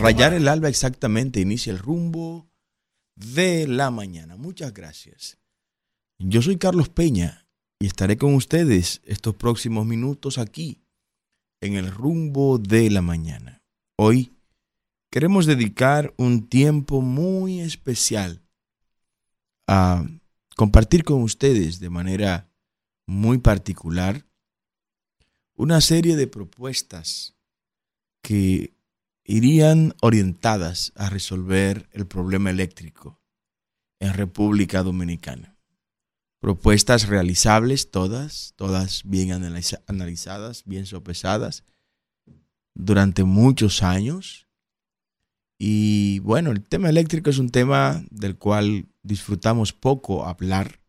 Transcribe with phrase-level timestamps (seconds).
[0.00, 2.50] rayar el alba exactamente inicia el rumbo
[3.14, 4.36] de la mañana.
[4.36, 5.38] Muchas gracias.
[6.18, 7.46] Yo soy Carlos Peña
[7.78, 10.82] y estaré con ustedes estos próximos minutos aquí
[11.60, 13.62] en el rumbo de la mañana.
[13.96, 14.32] Hoy
[15.10, 18.42] queremos dedicar un tiempo muy especial
[19.66, 20.06] a
[20.56, 22.50] compartir con ustedes de manera
[23.06, 24.26] muy particular
[25.54, 27.36] una serie de propuestas
[28.22, 28.72] que
[29.30, 33.20] irían orientadas a resolver el problema eléctrico
[34.00, 35.56] en República Dominicana.
[36.40, 39.30] Propuestas realizables todas, todas bien
[39.86, 41.62] analizadas, bien sopesadas
[42.74, 44.48] durante muchos años.
[45.58, 50.80] Y bueno, el tema eléctrico es un tema del cual disfrutamos poco hablar.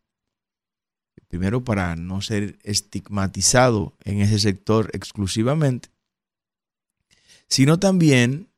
[1.28, 5.92] Primero para no ser estigmatizado en ese sector exclusivamente
[7.52, 8.48] sino también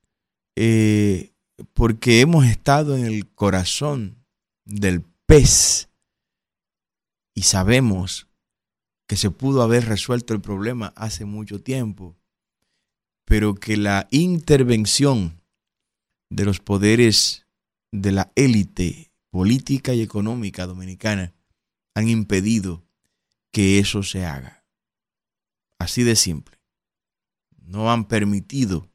[0.55, 1.33] eh,
[1.73, 4.25] porque hemos estado en el corazón
[4.65, 5.89] del pez
[7.35, 8.29] y sabemos
[9.09, 12.17] que se pudo haber resuelto el problema hace mucho tiempo,
[13.25, 15.43] pero que la intervención
[16.31, 17.49] de los poderes
[17.91, 21.35] de la élite política y económica dominicana
[21.97, 22.85] han impedido
[23.51, 24.65] que eso se haga.
[25.81, 26.54] Así de simple
[27.67, 28.91] no han permitido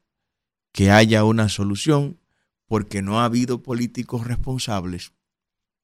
[0.72, 2.20] que haya una solución
[2.66, 5.12] porque no ha habido políticos responsables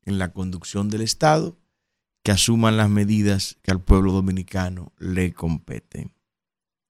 [0.02, 1.58] en la conducción del Estado
[2.22, 6.12] que asuman las medidas que al pueblo dominicano le competen,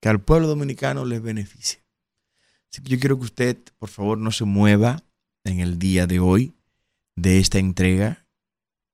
[0.01, 1.85] que al pueblo dominicano les beneficie.
[2.71, 5.03] Así que yo quiero que usted, por favor, no se mueva
[5.45, 6.55] en el día de hoy
[7.17, 8.27] de esta entrega,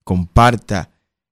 [0.04, 0.90] comparta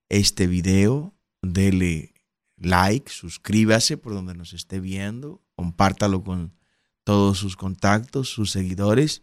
[0.09, 2.13] este video, dele
[2.57, 6.51] like, suscríbase por donde nos esté viendo, compártalo con
[7.03, 9.21] todos sus contactos, sus seguidores,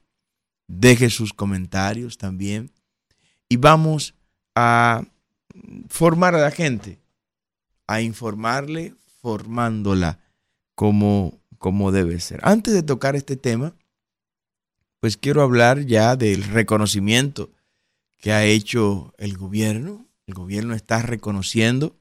[0.68, 2.70] deje sus comentarios también
[3.48, 4.14] y vamos
[4.54, 5.02] a
[5.88, 7.00] formar a la gente,
[7.88, 10.20] a informarle formándola
[10.76, 11.40] como,
[11.90, 12.38] debe ser.
[12.44, 13.74] Antes de tocar este tema,
[15.00, 17.50] pues quiero hablar ya del reconocimiento
[18.18, 20.06] que ha hecho el gobierno.
[20.28, 21.96] El gobierno está reconociendo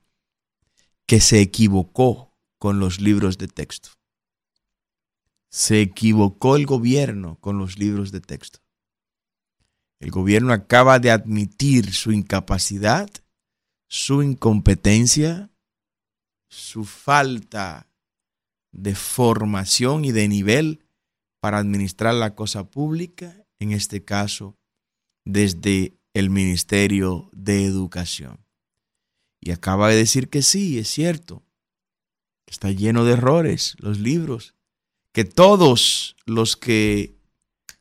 [1.07, 3.96] que se equivocó con los libros de texto.
[5.57, 8.59] Se equivocó el gobierno con los libros de texto.
[9.99, 13.09] El gobierno acaba de admitir su incapacidad,
[13.89, 15.49] su incompetencia,
[16.47, 17.89] su falta
[18.71, 20.85] de formación y de nivel
[21.39, 24.59] para administrar la cosa pública, en este caso
[25.25, 28.45] desde el Ministerio de Educación.
[29.41, 31.43] Y acaba de decir que sí, es cierto,
[32.45, 34.53] está lleno de errores los libros,
[35.17, 37.17] que todos los que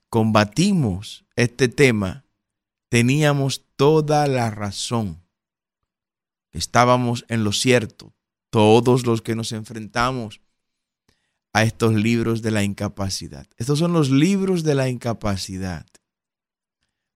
[0.09, 2.25] combatimos este tema
[2.89, 5.23] teníamos toda la razón.
[6.53, 8.15] Estábamos en lo cierto,
[8.49, 10.41] todos los que nos enfrentamos
[11.53, 13.47] a estos libros de la incapacidad.
[13.59, 15.85] Estos son los libros de la incapacidad,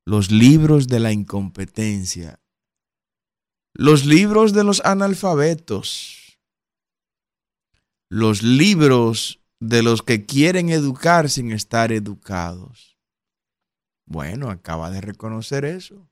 [0.04, 2.40] los libros de la incompetencia,
[3.72, 6.38] los libros de los analfabetos,
[8.10, 12.98] los libros de los que quieren educar sin estar educados.
[14.06, 16.10] Bueno, acaba de reconocer eso,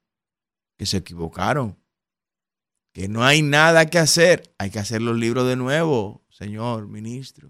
[0.77, 1.77] que se equivocaron,
[2.93, 4.55] que no hay nada que hacer.
[4.59, 7.49] Hay que hacer los libros de nuevo, señor ministro.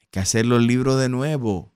[0.00, 1.72] Hay que hacer los libros de nuevo.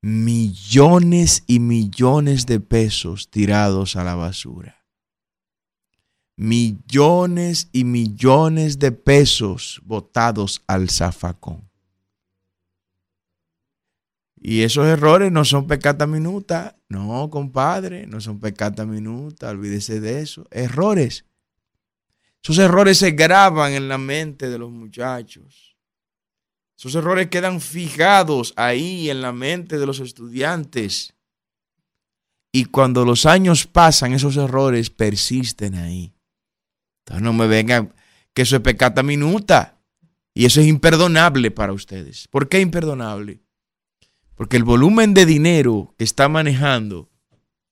[0.00, 4.77] Millones y millones de pesos tirados a la basura
[6.38, 11.68] millones y millones de pesos botados al zafacón.
[14.40, 16.78] Y esos errores no son pecata minuta.
[16.88, 19.50] No, compadre, no son pecata minuta.
[19.50, 20.46] Olvídese de eso.
[20.52, 21.24] Errores.
[22.40, 25.76] Esos errores se graban en la mente de los muchachos.
[26.78, 31.14] Esos errores quedan fijados ahí en la mente de los estudiantes.
[32.52, 36.14] Y cuando los años pasan, esos errores persisten ahí.
[37.08, 37.94] Entonces no me vengan
[38.34, 39.80] que eso es pecata minuta.
[40.34, 42.28] Y eso es imperdonable para ustedes.
[42.28, 43.40] ¿Por qué imperdonable?
[44.34, 47.08] Porque el volumen de dinero que está manejando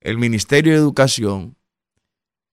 [0.00, 1.54] el Ministerio de Educación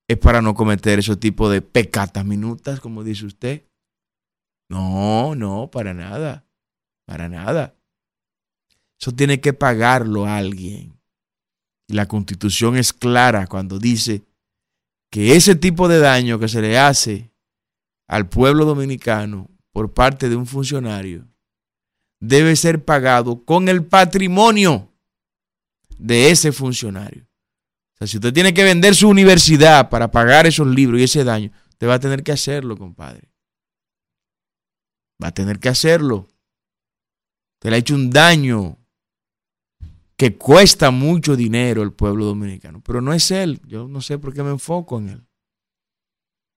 [0.06, 3.66] es para no cometer ese tipo de pecatas minutas, como dice usted.
[4.68, 6.46] No, no, para nada.
[7.06, 7.74] Para nada.
[9.00, 11.00] Eso tiene que pagarlo alguien.
[11.88, 14.22] Y la constitución es clara cuando dice
[15.14, 17.30] que ese tipo de daño que se le hace
[18.08, 21.28] al pueblo dominicano por parte de un funcionario
[22.18, 24.92] debe ser pagado con el patrimonio
[25.98, 27.22] de ese funcionario.
[27.22, 31.22] O sea, si usted tiene que vender su universidad para pagar esos libros y ese
[31.22, 33.30] daño, usted va a tener que hacerlo, compadre.
[35.22, 36.26] Va a tener que hacerlo.
[37.58, 38.83] Usted le ha hecho un daño
[40.16, 42.80] que cuesta mucho dinero al pueblo dominicano.
[42.82, 43.60] Pero no es él.
[43.66, 45.26] Yo no sé por qué me enfoco en él.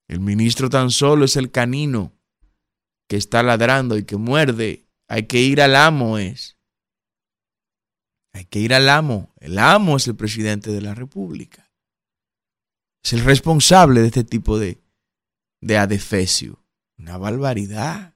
[0.08, 2.14] El ministro tan solo es el canino
[3.08, 4.88] que está ladrando y que muerde.
[5.08, 6.58] Hay que ir al amo, es.
[8.34, 9.34] Hay que ir al amo.
[9.40, 11.72] El amo es el presidente de la República.
[13.04, 14.82] Es el responsable de este tipo de,
[15.62, 16.64] de adefesio.
[16.98, 18.14] Una barbaridad.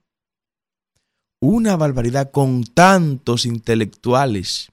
[1.39, 4.70] Una barbaridad con tantos intelectuales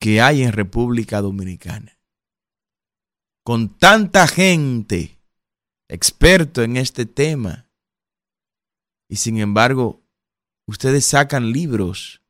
[0.00, 1.98] que hay en República Dominicana.
[3.44, 5.18] Con tanta gente
[5.88, 7.68] experto en este tema.
[9.08, 10.02] Y sin embargo,
[10.66, 12.22] ustedes sacan libros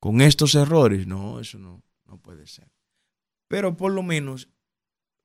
[0.00, 1.06] con estos errores.
[1.06, 2.70] No, eso no, no puede ser.
[3.48, 4.48] Pero por lo menos,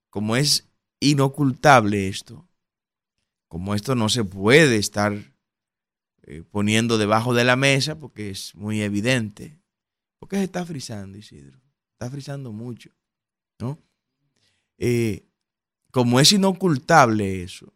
[0.09, 0.69] como es
[1.01, 2.47] inocultable esto,
[3.49, 5.33] como esto no se puede estar
[6.23, 9.59] eh, poniendo debajo de la mesa porque es muy evidente.
[10.19, 11.64] ¿Por qué se está frizando, Isidro?
[11.95, 12.89] Está frizando mucho,
[13.59, 13.79] ¿no?
[14.77, 15.25] Eh,
[15.91, 17.73] como es inocultable eso,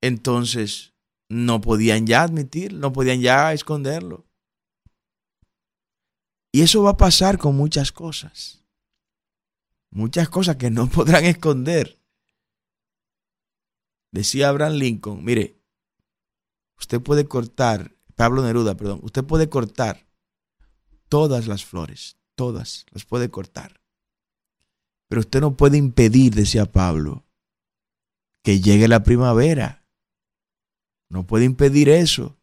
[0.00, 0.94] entonces
[1.28, 4.24] no podían ya admitir, no podían ya esconderlo.
[6.52, 8.62] Y eso va a pasar con muchas cosas.
[9.90, 11.98] Muchas cosas que no podrán esconder.
[14.12, 15.58] Decía Abraham Lincoln, mire,
[16.78, 20.06] usted puede cortar, Pablo Neruda, perdón, usted puede cortar
[21.08, 23.80] todas las flores, todas las puede cortar.
[25.08, 27.24] Pero usted no puede impedir, decía Pablo,
[28.42, 29.84] que llegue la primavera.
[31.08, 32.38] No puede impedir eso.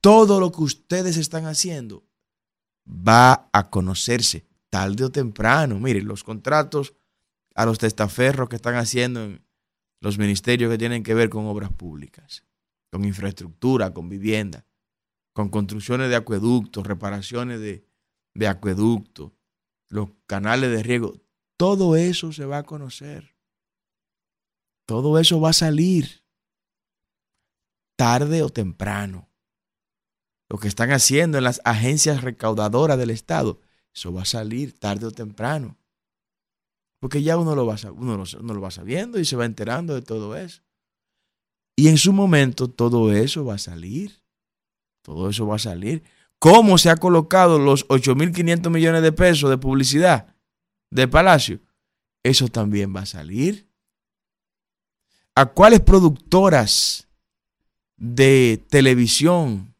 [0.00, 2.04] Todo lo que ustedes están haciendo
[2.86, 5.78] va a conocerse tarde o temprano.
[5.78, 6.94] Miren, los contratos
[7.54, 9.44] a los testaferros que están haciendo en
[10.00, 12.44] los ministerios que tienen que ver con obras públicas,
[12.90, 14.64] con infraestructura, con vivienda,
[15.32, 17.84] con construcciones de acueductos, reparaciones de,
[18.40, 19.32] de acueductos,
[19.88, 21.20] los canales de riego,
[21.58, 23.36] todo eso se va a conocer.
[24.86, 26.24] Todo eso va a salir
[27.96, 29.28] tarde o temprano.
[30.48, 33.60] Lo que están haciendo en las agencias recaudadoras del Estado,
[33.94, 35.76] eso va a salir tarde o temprano.
[36.98, 40.02] Porque ya uno lo va, uno uno lo va sabiendo y se va enterando de
[40.02, 40.62] todo eso.
[41.76, 44.22] Y en su momento todo eso va a salir.
[45.02, 46.02] Todo eso va a salir
[46.40, 50.34] cómo se ha colocado los 8.500 millones de pesos de publicidad
[50.90, 51.60] de Palacio,
[52.24, 53.68] eso también va a salir.
[55.36, 57.06] ¿A cuáles productoras
[57.96, 59.74] de televisión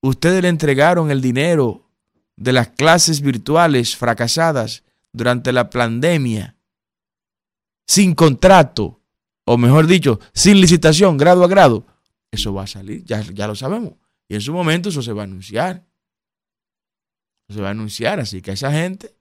[0.00, 1.84] ustedes le entregaron el dinero
[2.36, 6.56] de las clases virtuales fracasadas durante la pandemia
[7.86, 9.00] sin contrato,
[9.44, 11.84] o mejor dicho, sin licitación, grado a grado?
[12.30, 13.94] Eso va a salir, ya, ya lo sabemos.
[14.30, 15.84] Y en su momento eso se va a anunciar.
[17.48, 18.20] se va a anunciar.
[18.20, 19.16] Así que a esa gente,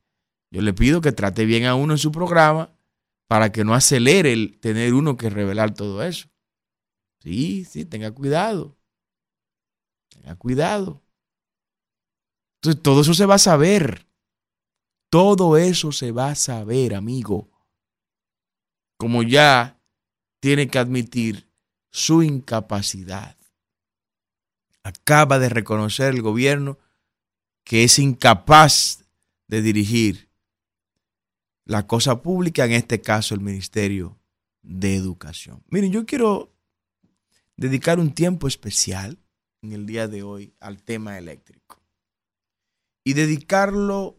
[0.51, 2.77] yo le pido que trate bien a uno en su programa
[3.27, 6.29] para que no acelere el tener uno que revelar todo eso.
[7.23, 8.77] Sí, sí, tenga cuidado.
[10.09, 11.01] Tenga cuidado.
[12.57, 14.05] Entonces todo eso se va a saber.
[15.09, 17.49] Todo eso se va a saber, amigo.
[18.99, 19.81] Como ya
[20.39, 21.49] tiene que admitir
[21.89, 23.38] su incapacidad
[24.83, 26.77] acaba de reconocer el gobierno
[27.63, 29.03] que es incapaz
[29.47, 30.29] de dirigir
[31.65, 34.17] la cosa pública, en este caso el Ministerio
[34.63, 35.63] de Educación.
[35.69, 36.51] Miren, yo quiero
[37.57, 39.19] dedicar un tiempo especial
[39.61, 41.81] en el día de hoy al tema eléctrico
[43.03, 44.17] y dedicarlo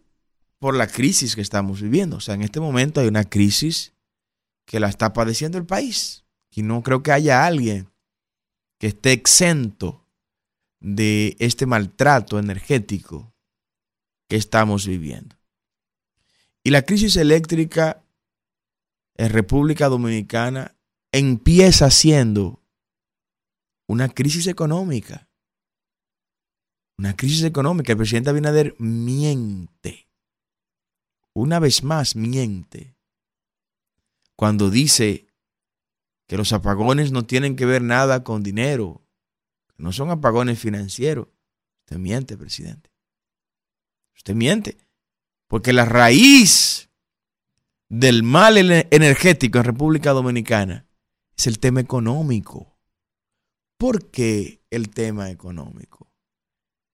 [0.59, 2.17] por la crisis que estamos viviendo.
[2.17, 3.95] O sea, en este momento hay una crisis
[4.67, 7.90] que la está padeciendo el país y no creo que haya alguien
[8.79, 10.00] que esté exento
[10.80, 13.34] de este maltrato energético
[14.28, 15.37] que estamos viviendo.
[16.62, 18.02] Y la crisis eléctrica
[19.16, 20.75] en República Dominicana
[21.12, 22.62] empieza siendo
[23.87, 25.28] una crisis económica.
[26.96, 27.92] Una crisis económica.
[27.92, 30.08] El presidente Abinader miente.
[31.32, 32.94] Una vez más miente.
[34.37, 35.26] Cuando dice
[36.26, 39.02] que los apagones no tienen que ver nada con dinero,
[39.80, 41.28] no son apagones financieros.
[41.80, 42.90] Usted miente, presidente.
[44.14, 44.76] Usted miente.
[45.49, 46.90] Porque la raíz
[47.88, 50.87] del mal energético en República Dominicana
[51.37, 52.78] es el tema económico.
[53.78, 56.12] ¿Por qué el tema económico?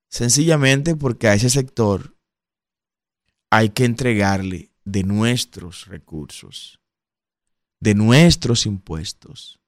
[0.09, 2.17] Sencillamente porque a ese sector
[3.51, 6.81] hay que entregarle de nuestros recursos,
[7.81, 9.61] de nuestros impuestos,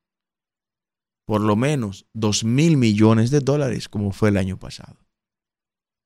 [1.29, 4.97] por lo menos dos mil millones de dólares, como fue el año pasado,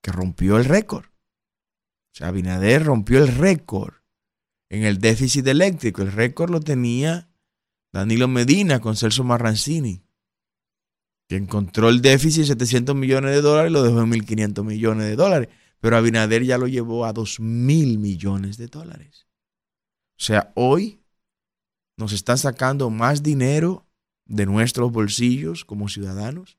[0.03, 1.05] que rompió el récord.
[1.05, 3.95] O sea, Abinader rompió el récord
[4.69, 6.03] en el déficit eléctrico.
[6.03, 7.31] El récord lo tenía
[7.93, 10.03] Danilo Medina con Celso Marrancini,
[11.29, 15.07] que encontró el déficit de 700 millones de dólares y lo dejó en 1.500 millones
[15.07, 15.49] de dólares.
[15.79, 19.29] Pero Abinader ya lo llevó a 2 mil millones de dólares.
[20.19, 21.01] O sea, hoy
[21.97, 23.87] nos están sacando más dinero
[24.33, 26.59] de nuestros bolsillos como ciudadanos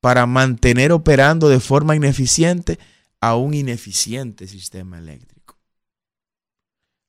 [0.00, 2.78] para mantener operando de forma ineficiente
[3.20, 5.58] a un ineficiente sistema eléctrico.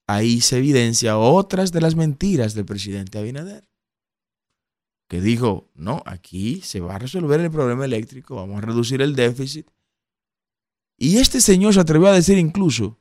[0.07, 3.65] Ahí se evidencia otras de las mentiras del presidente Abinader,
[5.09, 9.15] que dijo, no, aquí se va a resolver el problema eléctrico, vamos a reducir el
[9.15, 9.69] déficit.
[10.97, 13.00] Y este señor se atrevió a decir incluso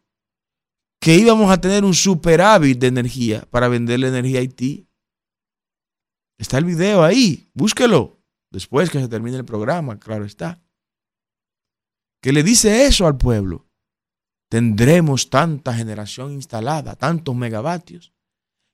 [1.00, 4.89] que íbamos a tener un superávit de energía para venderle energía a Haití.
[6.40, 8.18] Está el video ahí, búsquelo.
[8.50, 10.60] Después que se termine el programa, claro está
[12.22, 13.66] que le dice eso al pueblo,
[14.50, 18.12] tendremos tanta generación instalada, tantos megavatios,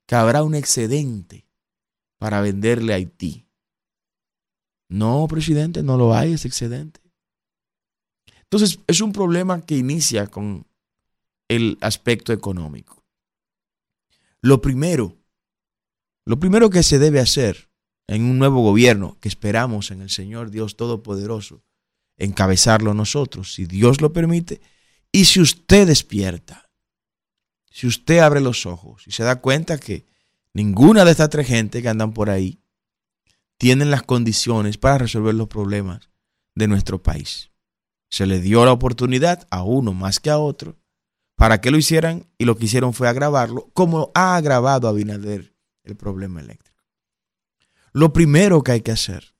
[0.06, 1.46] que habrá un excedente
[2.18, 3.48] para venderle a Haití.
[4.88, 7.00] No, presidente, no lo hay ese excedente.
[8.42, 10.66] Entonces, es un problema que inicia con
[11.48, 13.04] el aspecto económico.
[14.40, 15.16] Lo primero,
[16.26, 17.70] lo primero que se debe hacer
[18.08, 21.62] en un nuevo gobierno que esperamos en el Señor Dios Todopoderoso
[22.18, 24.60] encabezarlo nosotros, si Dios lo permite,
[25.12, 26.70] y si usted despierta,
[27.70, 30.06] si usted abre los ojos y se da cuenta que
[30.52, 32.60] ninguna de estas tres gente que andan por ahí
[33.58, 36.10] tienen las condiciones para resolver los problemas
[36.54, 37.50] de nuestro país.
[38.08, 40.76] Se le dio la oportunidad a uno más que a otro
[41.36, 45.55] para que lo hicieran y lo que hicieron fue agravarlo, como ha agravado a Binader
[45.86, 46.84] el problema eléctrico.
[47.92, 49.34] Lo primero que hay que hacer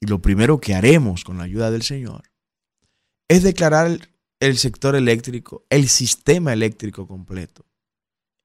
[0.00, 2.30] y lo primero que haremos con la ayuda del Señor
[3.28, 4.08] es declarar
[4.40, 7.64] el sector eléctrico, el sistema eléctrico completo,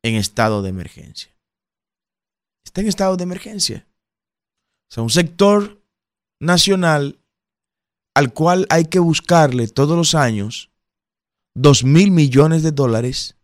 [0.04, 1.36] en estado de emergencia.
[2.64, 3.88] Está en estado de emergencia.
[4.90, 5.82] O sea, un sector
[6.40, 7.20] nacional
[8.14, 10.72] al cual hay que buscarle todos los años
[11.56, 13.36] dos mil millones de dólares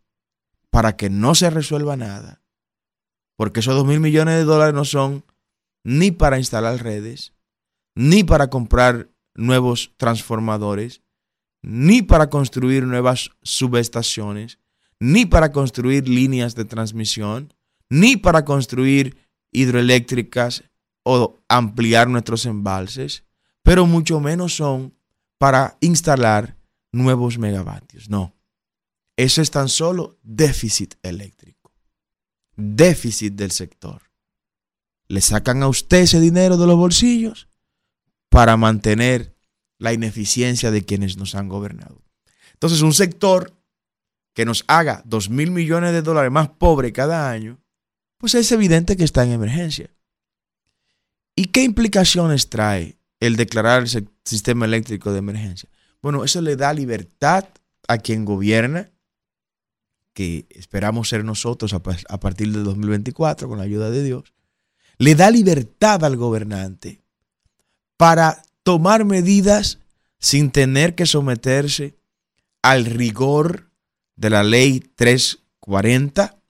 [0.70, 2.43] para que no se resuelva nada.
[3.36, 5.24] Porque esos dos mil millones de dólares no son
[5.82, 7.32] ni para instalar redes,
[7.94, 11.02] ni para comprar nuevos transformadores,
[11.62, 14.58] ni para construir nuevas subestaciones,
[15.00, 17.52] ni para construir líneas de transmisión,
[17.90, 19.16] ni para construir
[19.52, 20.64] hidroeléctricas
[21.04, 23.24] o ampliar nuestros embalses,
[23.62, 24.94] pero mucho menos son
[25.38, 26.56] para instalar
[26.92, 28.08] nuevos megavatios.
[28.08, 28.34] No,
[29.16, 31.53] eso es tan solo déficit eléctrico,
[32.56, 34.02] déficit del sector.
[35.08, 37.48] Le sacan a usted ese dinero de los bolsillos
[38.28, 39.34] para mantener
[39.78, 42.02] la ineficiencia de quienes nos han gobernado.
[42.52, 43.54] Entonces, un sector
[44.32, 47.60] que nos haga dos mil millones de dólares más pobre cada año,
[48.18, 49.90] pues es evidente que está en emergencia.
[51.36, 55.68] ¿Y qué implicaciones trae el declarar el sistema eléctrico de emergencia?
[56.00, 57.46] Bueno, eso le da libertad
[57.88, 58.90] a quien gobierna,
[60.14, 64.32] que esperamos ser nosotros a partir del 2024 con la ayuda de Dios.
[64.96, 67.02] Le da libertad al gobernante
[67.96, 69.80] para tomar medidas
[70.18, 71.96] sin tener que someterse
[72.62, 73.70] al rigor
[74.16, 76.40] de la ley 340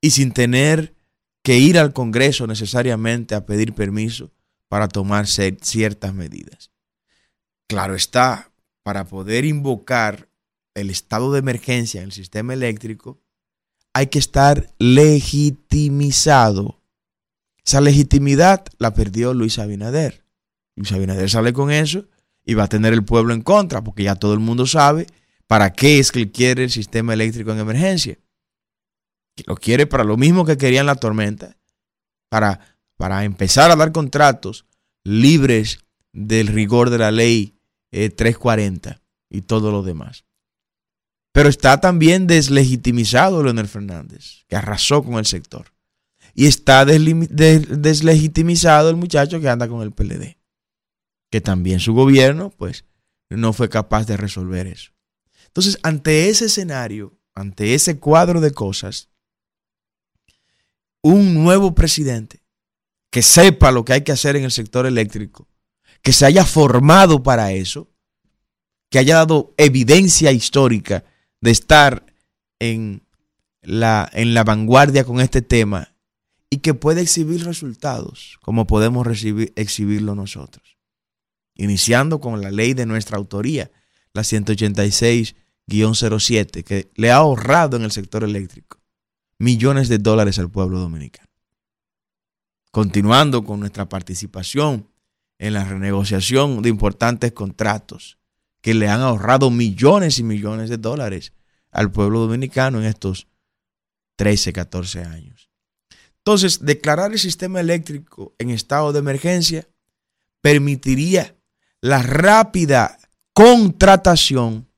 [0.00, 0.94] y sin tener
[1.42, 4.32] que ir al Congreso necesariamente a pedir permiso
[4.68, 6.70] para tomar ciertas medidas.
[7.68, 8.50] Claro está,
[8.82, 10.27] para poder invocar
[10.80, 13.20] el estado de emergencia en el sistema eléctrico,
[13.92, 16.80] hay que estar legitimizado.
[17.64, 20.24] Esa legitimidad la perdió Luis Abinader.
[20.76, 22.06] Luis Abinader sale con eso
[22.44, 25.06] y va a tener el pueblo en contra, porque ya todo el mundo sabe
[25.46, 28.18] para qué es que quiere el sistema eléctrico en emergencia.
[29.46, 31.56] Lo quiere para lo mismo que querían la tormenta,
[32.28, 34.66] para, para empezar a dar contratos
[35.04, 37.54] libres del rigor de la ley
[37.90, 38.98] 340 eh,
[39.30, 40.24] y todo lo demás.
[41.38, 45.72] Pero está también deslegitimizado Leonel Fernández, que arrasó con el sector.
[46.34, 50.36] Y está deslegitimizado el muchacho que anda con el PLD
[51.30, 52.84] que también su gobierno, pues,
[53.28, 54.90] no fue capaz de resolver eso.
[55.46, 59.08] Entonces, ante ese escenario, ante ese cuadro de cosas,
[61.02, 62.42] un nuevo presidente
[63.10, 65.46] que sepa lo que hay que hacer en el sector eléctrico,
[66.02, 67.88] que se haya formado para eso,
[68.90, 71.04] que haya dado evidencia histórica
[71.40, 72.04] de estar
[72.58, 73.02] en
[73.62, 75.94] la, en la vanguardia con este tema
[76.50, 80.76] y que puede exhibir resultados como podemos recibir, exhibirlo nosotros.
[81.54, 83.70] Iniciando con la ley de nuestra autoría,
[84.12, 88.78] la 186-07, que le ha ahorrado en el sector eléctrico
[89.38, 91.28] millones de dólares al pueblo dominicano.
[92.70, 94.88] Continuando con nuestra participación
[95.38, 98.18] en la renegociación de importantes contratos
[98.60, 101.32] que le han ahorrado millones y millones de dólares
[101.70, 103.28] al pueblo dominicano en estos
[104.16, 105.50] 13, 14 años.
[106.18, 109.68] Entonces, declarar el sistema eléctrico en estado de emergencia
[110.40, 111.36] permitiría
[111.80, 112.98] la rápida
[113.32, 114.68] contratación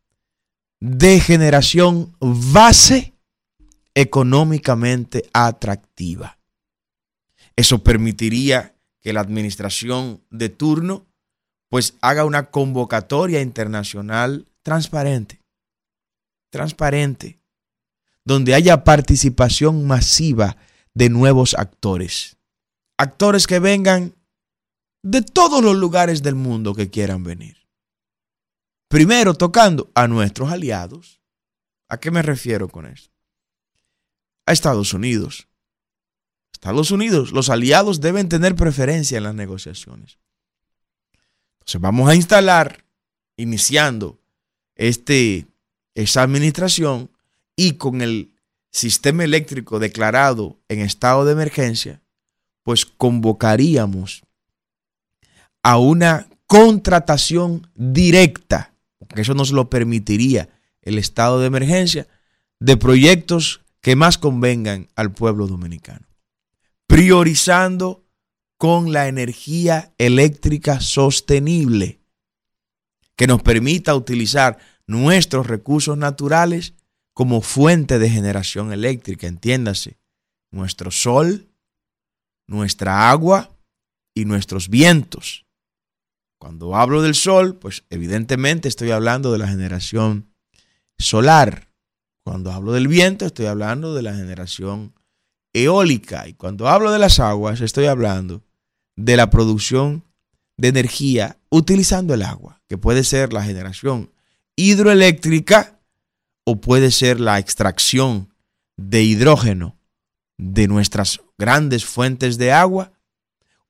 [0.78, 3.14] de generación base
[3.94, 6.38] económicamente atractiva.
[7.56, 11.06] Eso permitiría que la administración de turno
[11.70, 15.40] pues haga una convocatoria internacional transparente,
[16.50, 17.40] transparente,
[18.24, 20.56] donde haya participación masiva
[20.94, 22.36] de nuevos actores.
[22.98, 24.14] Actores que vengan
[25.02, 27.56] de todos los lugares del mundo que quieran venir.
[28.88, 31.20] Primero tocando a nuestros aliados.
[31.88, 33.14] ¿A qué me refiero con esto?
[34.44, 35.48] A Estados Unidos.
[36.52, 40.18] Estados Unidos, los aliados deben tener preferencia en las negociaciones.
[41.78, 42.84] Vamos a instalar,
[43.36, 44.18] iniciando
[44.74, 45.46] este,
[45.94, 47.10] esa administración
[47.56, 48.32] y con el
[48.70, 52.02] sistema eléctrico declarado en estado de emergencia,
[52.62, 54.22] pues convocaríamos
[55.62, 60.48] a una contratación directa, porque eso nos lo permitiría
[60.82, 62.06] el estado de emergencia,
[62.58, 66.06] de proyectos que más convengan al pueblo dominicano,
[66.86, 68.04] priorizando
[68.60, 71.98] con la energía eléctrica sostenible,
[73.16, 76.74] que nos permita utilizar nuestros recursos naturales
[77.14, 79.98] como fuente de generación eléctrica, entiéndase,
[80.50, 81.48] nuestro sol,
[82.46, 83.50] nuestra agua
[84.14, 85.46] y nuestros vientos.
[86.38, 90.34] Cuando hablo del sol, pues evidentemente estoy hablando de la generación
[90.98, 91.72] solar.
[92.26, 94.92] Cuando hablo del viento, estoy hablando de la generación
[95.54, 96.28] eólica.
[96.28, 98.44] Y cuando hablo de las aguas, estoy hablando
[98.96, 100.04] de la producción
[100.56, 104.12] de energía utilizando el agua, que puede ser la generación
[104.56, 105.80] hidroeléctrica
[106.44, 108.34] o puede ser la extracción
[108.76, 109.78] de hidrógeno
[110.38, 112.92] de nuestras grandes fuentes de agua,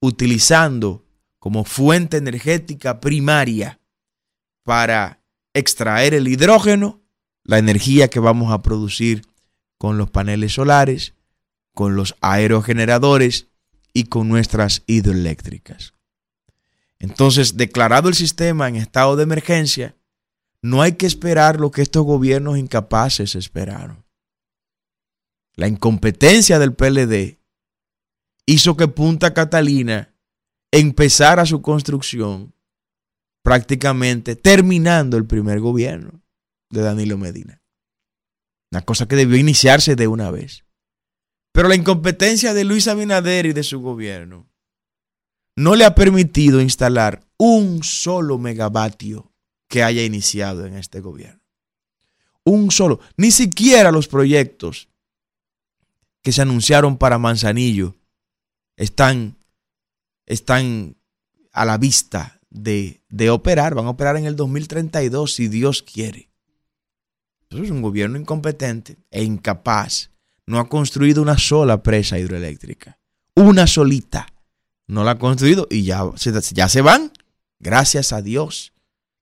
[0.01, 1.05] utilizando
[1.39, 3.81] como fuente energética primaria
[4.65, 5.23] para
[5.55, 7.01] extraer el hidrógeno,
[7.45, 9.23] la energía que vamos a producir
[9.79, 11.15] con los paneles solares,
[11.75, 13.50] con los aerogeneradores
[13.93, 15.95] y con nuestras hidroeléctricas.
[16.99, 19.97] Entonces, declarado el sistema en estado de emergencia,
[20.63, 24.05] no hay que esperar lo que estos gobiernos incapaces esperaron.
[25.57, 27.39] La incompetencia del PLD
[28.47, 30.15] hizo que Punta Catalina
[30.71, 32.55] empezara su construcción
[33.43, 36.23] prácticamente terminando el primer gobierno
[36.69, 37.63] de Danilo Medina.
[38.71, 40.65] Una cosa que debió iniciarse de una vez.
[41.53, 44.49] Pero la incompetencia de Luis Abinader y de su gobierno
[45.57, 49.33] no le ha permitido instalar un solo megavatio
[49.69, 51.41] que haya iniciado en este gobierno.
[52.45, 54.89] Un solo, ni siquiera los proyectos
[56.23, 57.97] que se anunciaron para Manzanillo
[58.77, 59.37] están
[60.31, 60.97] están
[61.53, 63.75] a la vista de, operar.
[63.75, 66.31] Van a operar en el 2032 si Dios quiere.
[67.43, 70.11] Entonces es un gobierno incompetente e incapaz.
[70.51, 72.99] No ha construido una sola presa hidroeléctrica.
[73.37, 74.27] Una solita.
[74.89, 76.03] No la ha construido y ya,
[76.53, 77.13] ya se van.
[77.61, 78.73] Gracias a Dios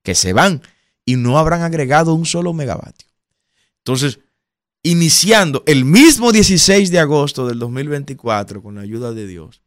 [0.02, 0.62] que se van
[1.04, 3.10] y no habrán agregado un solo megavatio.
[3.84, 4.20] Entonces,
[4.82, 9.60] iniciando el mismo 16 de agosto del 2024 con la ayuda de Dios,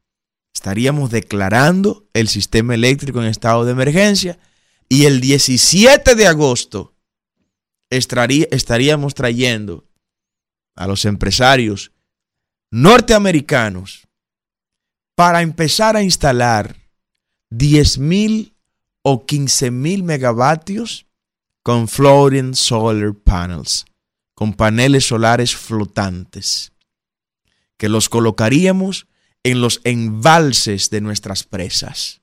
[0.56, 4.40] estaríamos declarando el sistema eléctrico en estado de emergencia
[4.90, 6.96] y el 17 de agosto
[7.92, 9.86] estaríamos trayendo
[10.76, 11.92] a los empresarios
[12.72, 14.08] norteamericanos
[15.16, 16.76] para empezar a instalar
[17.50, 18.56] 10 mil
[19.04, 21.06] o 15 mil megavatios
[21.64, 23.86] con floating solar panels,
[24.34, 26.72] con paneles solares flotantes,
[27.78, 29.08] que los colocaríamos
[29.44, 32.22] en los embalses de nuestras presas.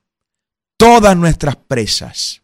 [0.77, 2.41] Todas nuestras presas.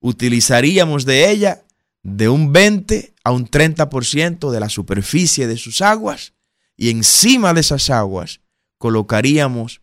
[0.00, 1.64] Utilizaríamos de ella
[2.02, 6.34] de un 20 a un 30% de la superficie de sus aguas
[6.76, 8.40] y encima de esas aguas
[8.78, 9.80] colocaríamos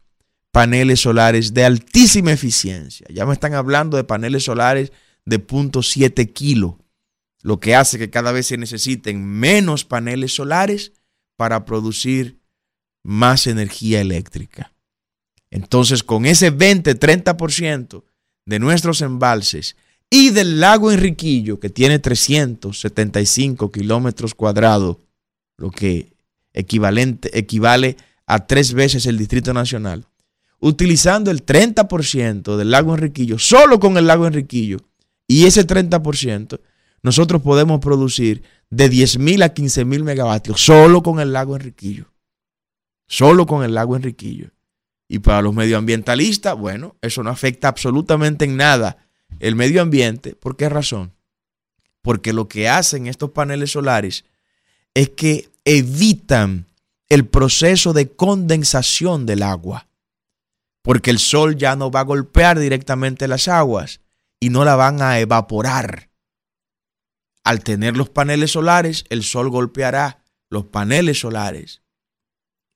[0.51, 3.07] paneles solares de altísima eficiencia.
[3.09, 4.91] Ya me están hablando de paneles solares
[5.25, 6.79] de 0.7 kilo,
[7.41, 10.93] lo que hace que cada vez se necesiten menos paneles solares
[11.35, 12.39] para producir
[13.03, 14.73] más energía eléctrica.
[15.49, 18.03] Entonces, con ese 20-30%
[18.45, 19.75] de nuestros embalses
[20.13, 24.97] y del lago Enriquillo, que tiene 375 kilómetros cuadrados,
[25.57, 26.11] lo que
[26.53, 27.95] equivalente, equivale
[28.27, 30.05] a tres veces el Distrito Nacional,
[30.59, 34.79] utilizando el 30% del lago Enriquillo, solo con el lago Enriquillo,
[35.27, 36.59] y ese 30%,
[37.03, 42.11] nosotros podemos producir de 10 mil a 15 mil megavatios solo con el lago Enriquillo.
[43.07, 44.51] Solo con el lago Enriquillo.
[45.07, 48.97] Y para los medioambientalistas, bueno, eso no afecta absolutamente en nada
[49.39, 50.35] el medio ambiente.
[50.35, 51.13] ¿Por qué razón?
[52.01, 54.25] Porque lo que hacen estos paneles solares
[54.93, 56.65] es que evitan
[57.09, 59.87] el proceso de condensación del agua.
[60.81, 64.01] Porque el sol ya no va a golpear directamente las aguas
[64.39, 66.09] y no la van a evaporar.
[67.43, 71.81] Al tener los paneles solares, el sol golpeará los paneles solares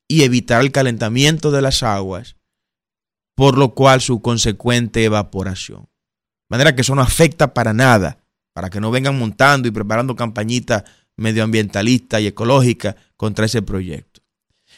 [0.08, 2.36] y evitar el calentamiento de las aguas,
[3.34, 5.88] por lo cual su consecuente evaporación.
[6.48, 8.18] Manera que eso no afecta para nada,
[8.52, 10.84] para que no vengan montando y preparando campañitas
[11.16, 14.20] medioambientalistas y ecológicas contra ese proyecto.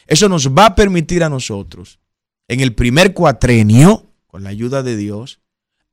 [0.07, 1.99] Eso nos va a permitir a nosotros,
[2.47, 5.39] en el primer cuatrenio, con la ayuda de Dios,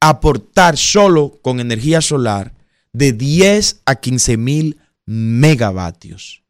[0.00, 2.54] aportar solo con energía solar
[2.92, 6.42] de 10 a 15 mil megavatios.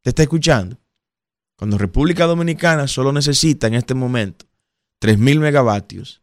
[0.00, 0.78] ¿Te está escuchando?
[1.56, 4.46] Cuando República Dominicana solo necesita en este momento
[4.98, 6.22] 3 mil megavatios,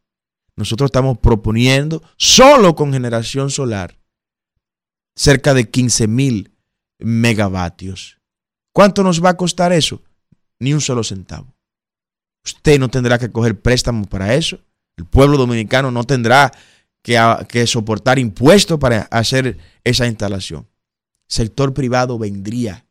[0.60, 3.98] nosotros estamos proponiendo solo con generación solar
[5.16, 6.52] cerca de 15 mil
[7.00, 8.20] megavatios.
[8.74, 10.04] ¿Cuánto nos va a costar eso?
[10.60, 11.56] Ni un solo centavo.
[12.44, 14.60] Usted no tendrá que coger préstamos para eso.
[14.98, 16.52] El pueblo dominicano no tendrá
[17.04, 20.68] que, soportar impuestos para hacer esa instalación.
[21.30, 22.86] Sector privado vendría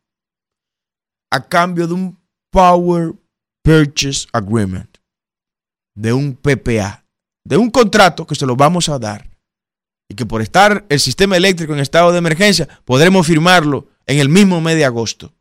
[1.29, 3.13] a cambio de un Power
[3.61, 4.97] Purchase Agreement,
[5.93, 6.98] de un PPA,
[7.49, 9.27] de un contrato que se lo vamos a dar
[10.07, 14.29] y que por estar el sistema eléctrico en estado de emergencia podremos firmarlo en el
[14.29, 15.33] mismo mes de agosto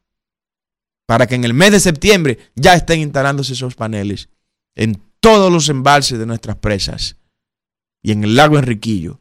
[1.07, 4.31] para que en el mes de septiembre ya estén instalándose esos paneles
[4.75, 7.17] en todos los embalses de nuestras presas
[8.03, 9.21] y en el lago Enriquillo.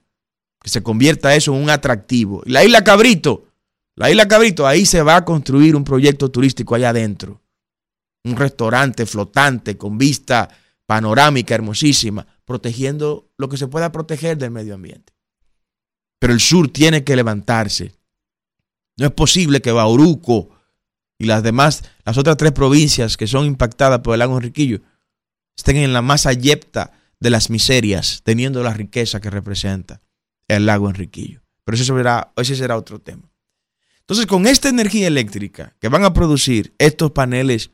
[0.62, 2.42] Que se convierta eso en un atractivo.
[2.46, 3.48] Y la isla Cabrito,
[3.96, 7.42] la isla Cabrito, ahí se va a construir un proyecto turístico allá adentro.
[8.24, 10.50] Un restaurante flotante con vista
[10.86, 15.14] panorámica hermosísima, protegiendo lo que se pueda proteger del medio ambiente.
[16.18, 17.92] Pero el sur tiene que levantarse.
[18.98, 20.50] No es posible que Bauruco
[21.20, 24.80] y las demás, las otras tres provincias que son impactadas por el lago Enriquillo,
[25.58, 30.02] estén en la más ayepta de las miserias, teniendo la riqueza que representa
[30.48, 31.42] el lago Enriquillo.
[31.66, 33.30] Pero ese será, ese será otro tema.
[34.00, 37.72] Entonces, con esta energía eléctrica que van a producir estos paneles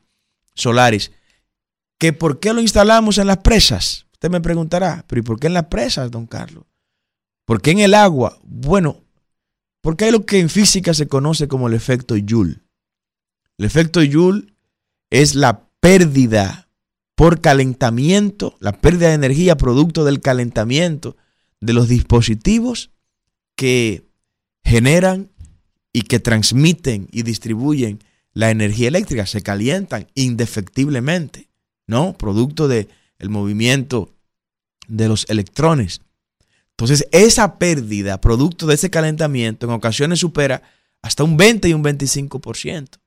[0.56, 1.12] solares,
[1.96, 4.03] que ¿por qué lo instalamos en las presas?
[4.24, 6.64] Usted me preguntará, pero ¿y por qué en las presas, don Carlos?
[7.44, 8.38] ¿Por qué en el agua?
[8.42, 9.04] Bueno,
[9.82, 12.62] porque hay lo que en física se conoce como el efecto Joule.
[13.58, 14.54] El efecto Joule
[15.10, 16.70] es la pérdida
[17.14, 21.18] por calentamiento, la pérdida de energía producto del calentamiento
[21.60, 22.92] de los dispositivos
[23.56, 24.08] que
[24.64, 25.32] generan
[25.92, 27.98] y que transmiten y distribuyen
[28.32, 31.50] la energía eléctrica, se calientan indefectiblemente,
[31.86, 32.16] ¿no?
[32.16, 32.88] Producto del
[33.28, 34.13] movimiento
[34.88, 36.00] de los electrones.
[36.70, 40.62] Entonces, esa pérdida, producto de ese calentamiento, en ocasiones supera
[41.02, 42.98] hasta un 20 y un 25%.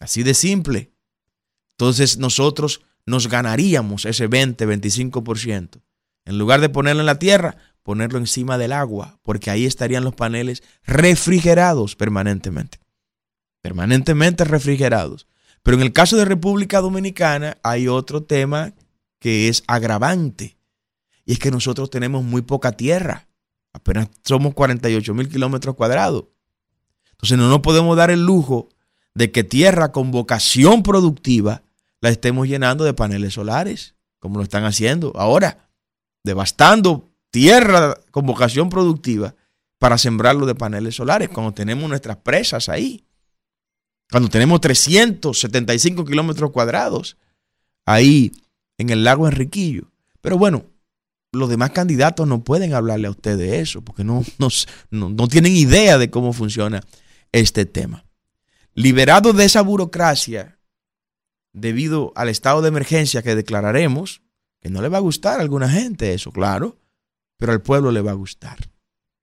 [0.00, 0.92] Así de simple.
[1.72, 5.82] Entonces, nosotros nos ganaríamos ese 20, 25%.
[6.24, 10.14] En lugar de ponerlo en la tierra, ponerlo encima del agua, porque ahí estarían los
[10.14, 12.78] paneles refrigerados permanentemente.
[13.62, 15.26] Permanentemente refrigerados.
[15.62, 18.74] Pero en el caso de República Dominicana hay otro tema
[19.18, 20.57] que es agravante.
[21.28, 23.28] Y es que nosotros tenemos muy poca tierra.
[23.74, 26.24] Apenas somos 48 mil kilómetros cuadrados.
[27.10, 28.70] Entonces no nos podemos dar el lujo
[29.12, 31.64] de que tierra con vocación productiva
[32.00, 35.68] la estemos llenando de paneles solares, como lo están haciendo ahora,
[36.24, 39.34] devastando tierra con vocación productiva
[39.76, 43.04] para sembrarlo de paneles solares, cuando tenemos nuestras presas ahí,
[44.10, 47.18] cuando tenemos 375 kilómetros cuadrados
[47.84, 48.32] ahí
[48.78, 49.90] en el lago Enriquillo.
[50.22, 50.64] Pero bueno,
[51.32, 55.54] los demás candidatos no pueden hablarle a usted de eso, porque no, no, no tienen
[55.54, 56.82] idea de cómo funciona
[57.32, 58.04] este tema.
[58.74, 60.58] Liberado de esa burocracia
[61.52, 64.22] debido al estado de emergencia que declararemos,
[64.60, 66.78] Que no le va a gustar a alguna gente eso, claro,
[67.36, 68.58] pero al pueblo le va a gustar.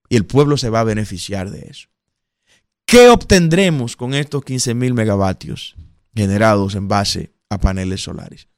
[0.08, 1.88] Y el pueblo se va a beneficiar de eso.
[2.86, 5.76] ¿Qué obtendremos con estos 15 mil megavatios
[6.14, 8.48] generados en base a paneles solares?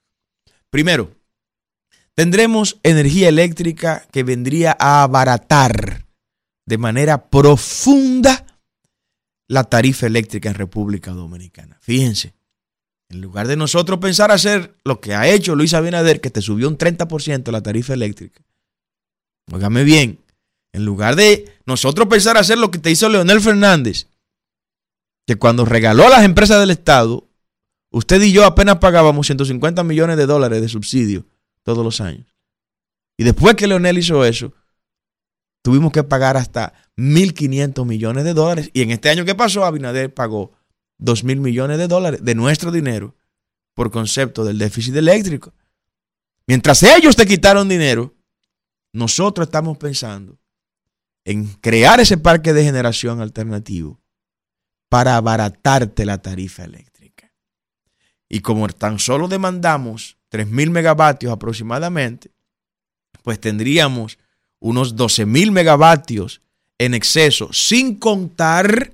[0.71, 1.18] Primero,
[2.19, 6.05] tendremos energía eléctrica que vendría a abaratar
[6.67, 8.45] de manera profunda
[9.47, 11.79] la tarifa eléctrica en República Dominicana.
[11.81, 12.35] Fíjense,
[13.09, 16.67] en lugar de nosotros pensar hacer lo que ha hecho Luis Abinader, que te subió
[16.67, 18.43] un 30% la tarifa eléctrica,
[19.53, 20.19] óigame bien,
[20.73, 24.09] en lugar de nosotros pensar hacer lo que te hizo Leonel Fernández,
[25.25, 27.29] que cuando regaló a las empresas del Estado,
[27.93, 31.25] usted y yo apenas pagábamos 150 millones de dólares de subsidio
[31.69, 32.27] todos los años.
[33.19, 34.55] Y después que Leonel hizo eso,
[35.61, 38.71] tuvimos que pagar hasta 1.500 millones de dólares.
[38.73, 40.53] Y en este año que pasó, Abinader pagó
[40.99, 43.15] 2.000 millones de dólares de nuestro dinero
[43.75, 45.53] por concepto del déficit eléctrico.
[46.47, 48.15] Mientras ellos te quitaron dinero,
[48.95, 50.39] nosotros estamos pensando
[51.27, 54.01] en crear ese parque de generación alternativo
[54.89, 57.31] para abaratarte la tarifa eléctrica.
[58.27, 62.31] Y como tan solo demandamos 3.000 megavatios aproximadamente,
[63.23, 64.19] pues tendríamos
[64.61, 66.41] unos 12 mil megavatios
[66.79, 68.93] en exceso, sin contar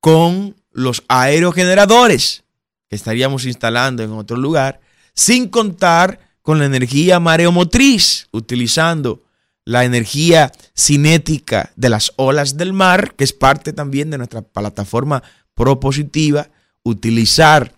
[0.00, 2.44] con los aerogeneradores
[2.88, 4.80] que estaríamos instalando en otro lugar,
[5.14, 9.22] sin contar con la energía mareomotriz, utilizando
[9.64, 15.22] la energía cinética de las olas del mar, que es parte también de nuestra plataforma
[15.54, 16.50] propositiva,
[16.82, 17.73] utilizar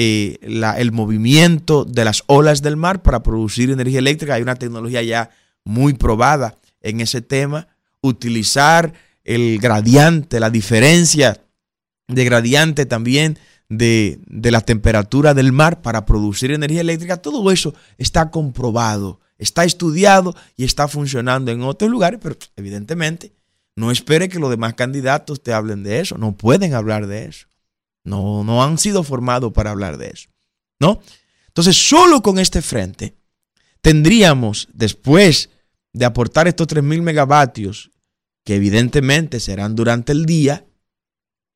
[0.00, 4.34] eh, el movimiento de las olas del mar para producir energía eléctrica.
[4.34, 5.30] Hay una tecnología ya
[5.64, 7.66] muy probada en ese tema,
[8.00, 8.92] utilizar
[9.24, 11.40] el gradiente, la diferencia
[12.06, 17.74] de gradiente también de, de, la temperatura del mar para producir energía eléctrica, todo eso
[17.98, 23.32] está comprobado, está estudiado y está funcionando en otros lugares, pero evidentemente
[23.74, 27.47] no espere que los demás candidatos te hablen de eso, no pueden hablar de eso,
[28.08, 30.28] no, no han sido formados para hablar de eso,
[30.80, 31.00] ¿no?
[31.46, 33.16] Entonces, solo con este frente
[33.80, 35.50] tendríamos después
[35.92, 37.90] de aportar estos 3.000 megavatios,
[38.44, 40.66] que evidentemente serán durante el día,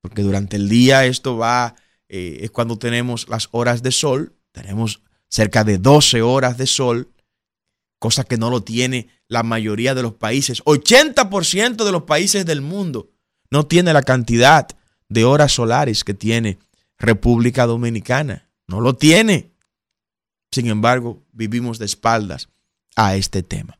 [0.00, 1.76] porque durante el día esto va,
[2.08, 7.12] eh, es cuando tenemos las horas de sol, tenemos cerca de 12 horas de sol,
[7.98, 10.62] cosa que no lo tiene la mayoría de los países.
[10.64, 13.10] 80% de los países del mundo
[13.50, 14.68] no tiene la cantidad
[15.12, 16.58] de horas solares que tiene
[16.98, 18.48] República Dominicana.
[18.66, 19.52] No lo tiene.
[20.50, 22.48] Sin embargo, vivimos de espaldas
[22.96, 23.78] a este tema.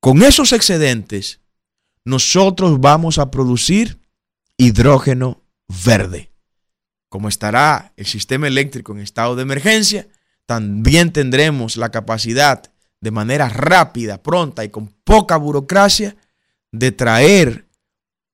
[0.00, 1.40] Con esos excedentes,
[2.04, 4.00] nosotros vamos a producir
[4.56, 5.42] hidrógeno
[5.84, 6.30] verde.
[7.08, 10.08] Como estará el sistema eléctrico en estado de emergencia,
[10.46, 12.62] también tendremos la capacidad
[13.00, 16.16] de manera rápida, pronta y con poca burocracia
[16.72, 17.66] de traer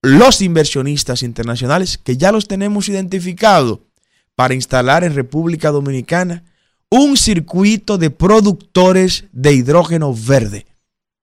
[0.03, 3.81] los inversionistas internacionales que ya los tenemos identificados
[4.35, 6.45] para instalar en República Dominicana
[6.91, 10.67] un circuito de productores de hidrógeno verde.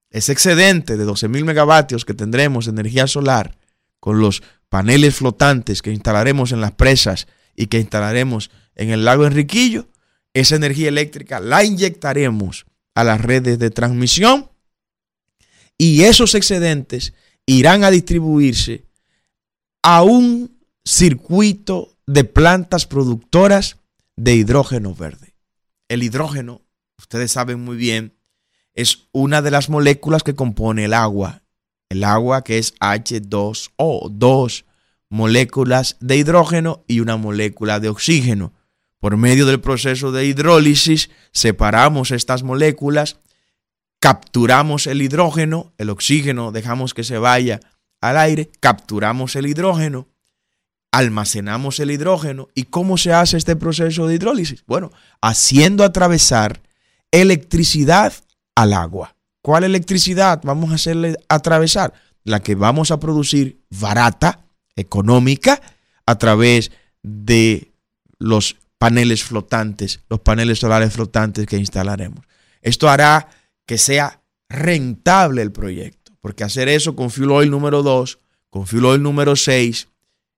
[0.10, 3.58] Ese excedente de 12 mil megavatios que tendremos de energía solar
[4.00, 9.26] con los paneles flotantes que instalaremos en las presas y que instalaremos en el lago
[9.26, 9.88] Enriquillo,
[10.34, 14.50] esa energía eléctrica la inyectaremos a las redes de transmisión
[15.78, 17.14] y esos excedentes
[17.46, 18.86] irán a distribuirse
[19.82, 23.78] a un circuito de plantas productoras
[24.16, 25.36] de hidrógeno verde.
[25.88, 26.62] El hidrógeno,
[26.98, 28.14] ustedes saben muy bien,
[28.74, 31.44] es una de las moléculas que compone el agua.
[31.90, 34.66] El agua que es H2O, dos
[35.10, 38.54] moléculas de hidrógeno y una molécula de oxígeno.
[39.00, 43.20] Por medio del proceso de hidrólisis separamos estas moléculas,
[44.04, 47.62] capturamos el hidrógeno, el oxígeno dejamos que se vaya
[48.02, 50.10] al aire, capturamos el hidrógeno,
[50.92, 52.50] almacenamos el hidrógeno.
[52.54, 54.66] ¿Y cómo se hace este proceso de hidrólisis?
[54.68, 56.62] Bueno, haciendo atravesar
[57.12, 58.12] electricidad
[58.56, 59.16] al agua.
[59.42, 61.94] ¿Cuál electricidad vamos a hacerle atravesar?
[62.26, 64.42] La que vamos a producir barata,
[64.76, 65.62] económica,
[66.06, 67.72] a través de
[68.20, 72.26] los paneles flotantes, los paneles solares flotantes que instalaremos.
[72.62, 73.30] Esto hará
[73.66, 78.86] que sea rentable el proyecto, porque hacer eso con fuel oil número 2, con fuel
[78.86, 79.88] oil número 6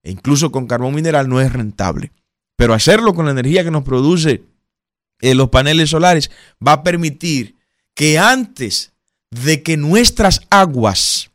[0.03, 2.11] e incluso con carbón mineral no es rentable.
[2.55, 4.43] Pero hacerlo con la energía que nos produce
[5.21, 6.31] eh, los paneles solares
[6.65, 7.55] va a permitir
[7.93, 8.93] que antes
[9.31, 11.31] de que nuestras aguas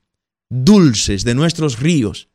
[0.48, 2.28] dulces de nuestros ríos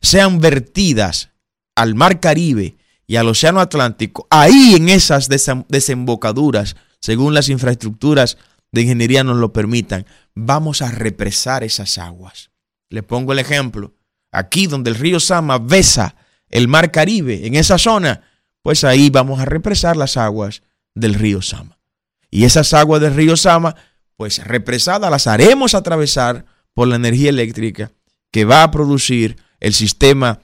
[0.00, 1.30] sean vertidas
[1.74, 8.36] al mar Caribe y al Océano Atlántico, ahí en esas desembocaduras según las infraestructuras
[8.72, 12.50] de ingeniería nos lo permitan, vamos a represar esas aguas.
[12.88, 13.94] Le pongo el ejemplo.
[14.32, 16.14] Aquí donde el río Sama besa
[16.48, 18.22] el mar Caribe, en esa zona,
[18.62, 20.62] pues ahí vamos a represar las aguas
[20.94, 21.78] del río Sama.
[22.30, 23.76] Y esas aguas del río Sama,
[24.16, 27.92] pues represadas, las haremos atravesar por la energía eléctrica
[28.30, 30.40] que va a producir el sistema,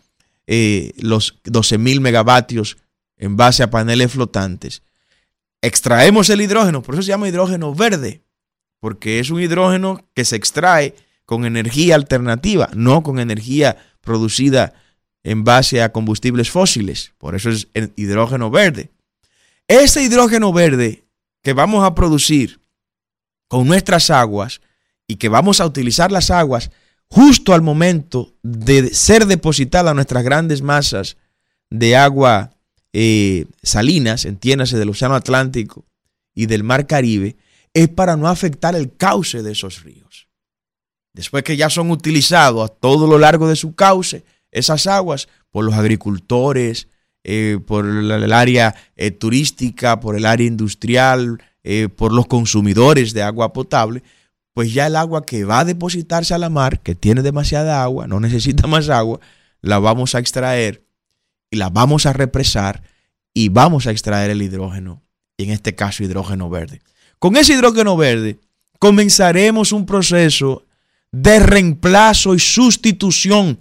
[0.47, 2.79] eh, los 12 mil megavatios
[3.17, 4.83] en base a paneles flotantes.
[5.63, 8.23] Extraemos el hidrógeno, por eso se llama hidrógeno verde,
[8.81, 10.95] porque es un hidrógeno que se extrae
[11.25, 14.75] con energía alternativa, no con energía producida
[15.23, 17.13] en base a combustibles fósiles.
[17.17, 18.91] Por eso es el hidrógeno verde.
[19.69, 21.05] Ese hidrógeno verde
[21.43, 22.61] que vamos a producir
[23.49, 24.61] con nuestras aguas
[25.07, 26.71] y que vamos a utilizar las aguas
[27.09, 31.17] justo al momento de ser depositada nuestras grandes masas
[31.71, 32.53] de agua
[32.93, 35.85] eh, salinas, entiéndase, del Océano Atlántico
[36.35, 37.37] y del Mar Caribe,
[37.75, 40.29] es para no afectar el cauce de esos ríos.
[41.15, 45.65] Después que ya son utilizados a todo lo largo de su cauce, esas aguas por
[45.65, 46.89] los agricultores,
[47.25, 51.43] eh, por el área eh, turística, por el área industrial,
[51.95, 54.03] por los consumidores de agua potable,
[54.53, 58.07] pues ya el agua que va a depositarse a la mar, que tiene demasiada agua,
[58.07, 59.21] no necesita más agua,
[59.61, 60.85] la vamos a extraer
[61.53, 62.83] y la vamos a represar
[63.35, 65.03] y vamos a extraer el hidrógeno,
[65.37, 66.81] y en este caso hidrógeno verde.
[67.19, 68.41] Con ese hidrógeno verde
[68.81, 70.65] comenzaremos un proceso
[71.13, 73.61] de reemplazo y sustitución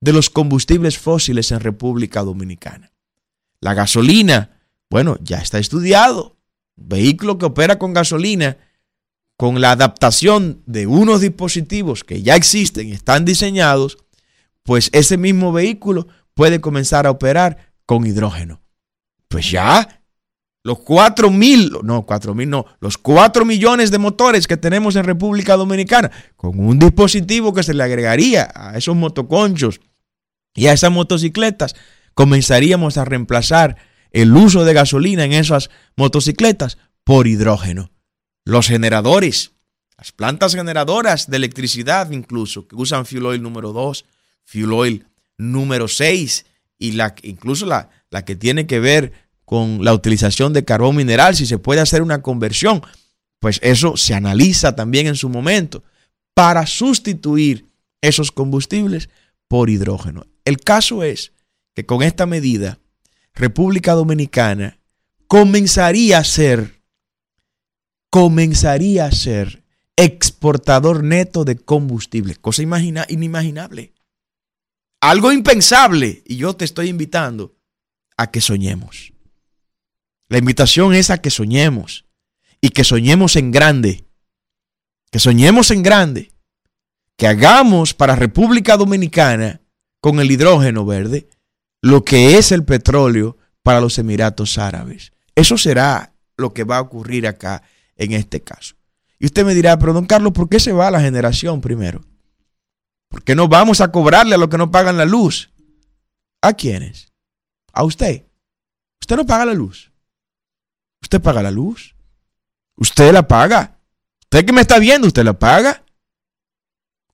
[0.00, 2.92] de los combustibles fósiles en República Dominicana.
[3.60, 4.50] La gasolina,
[4.90, 6.36] bueno, ya está estudiado.
[6.76, 8.58] Vehículo que opera con gasolina,
[9.38, 13.98] con la adaptación de unos dispositivos que ya existen y están diseñados,
[14.64, 18.62] pues ese mismo vehículo puede comenzar a operar con hidrógeno.
[19.28, 20.02] Pues ya,
[20.64, 25.04] los 4 mil, no, 4 mil no, los 4 millones de motores que tenemos en
[25.04, 29.80] República Dominicana, con un dispositivo que se le agregaría a esos motoconchos
[30.54, 31.74] y a esas motocicletas
[32.14, 33.76] comenzaríamos a reemplazar
[34.10, 37.90] el uso de gasolina en esas motocicletas por hidrógeno.
[38.44, 39.52] Los generadores,
[39.96, 44.04] las plantas generadoras de electricidad incluso, que usan fuel oil número 2,
[44.44, 45.06] fuel oil
[45.38, 46.46] número 6
[46.78, 49.12] y la, incluso la, la que tiene que ver
[49.44, 52.82] con la utilización de carbón mineral, si se puede hacer una conversión,
[53.40, 55.82] pues eso se analiza también en su momento
[56.34, 57.66] para sustituir
[58.00, 59.08] esos combustibles
[59.48, 60.26] por hidrógeno.
[60.44, 61.32] El caso es
[61.74, 62.78] que con esta medida,
[63.34, 64.78] República Dominicana
[65.26, 66.82] comenzaría a ser,
[68.10, 69.64] comenzaría a ser
[69.96, 73.92] exportador neto de combustible, cosa inimaginable.
[75.02, 76.22] Algo impensable.
[76.24, 77.56] Y yo te estoy invitando
[78.16, 79.12] a que soñemos.
[80.28, 82.06] La invitación es a que soñemos
[82.60, 84.06] y que soñemos en grande.
[85.10, 86.32] Que soñemos en grande.
[87.18, 89.60] Que hagamos para República Dominicana
[90.00, 91.28] con el hidrógeno verde
[91.80, 95.12] lo que es el petróleo para los Emiratos Árabes.
[95.34, 97.64] Eso será lo que va a ocurrir acá
[97.96, 98.76] en este caso.
[99.18, 102.02] Y usted me dirá, pero don Carlos, ¿por qué se va la generación primero?
[103.12, 105.52] ¿Por qué no vamos a cobrarle a los que no pagan la luz?
[106.40, 107.12] ¿A quiénes?
[107.72, 108.26] A usted.
[109.00, 109.92] Usted no paga la luz.
[111.00, 111.94] Usted paga la luz.
[112.76, 113.78] Usted la paga.
[114.24, 115.84] Usted que me está viendo, usted la paga.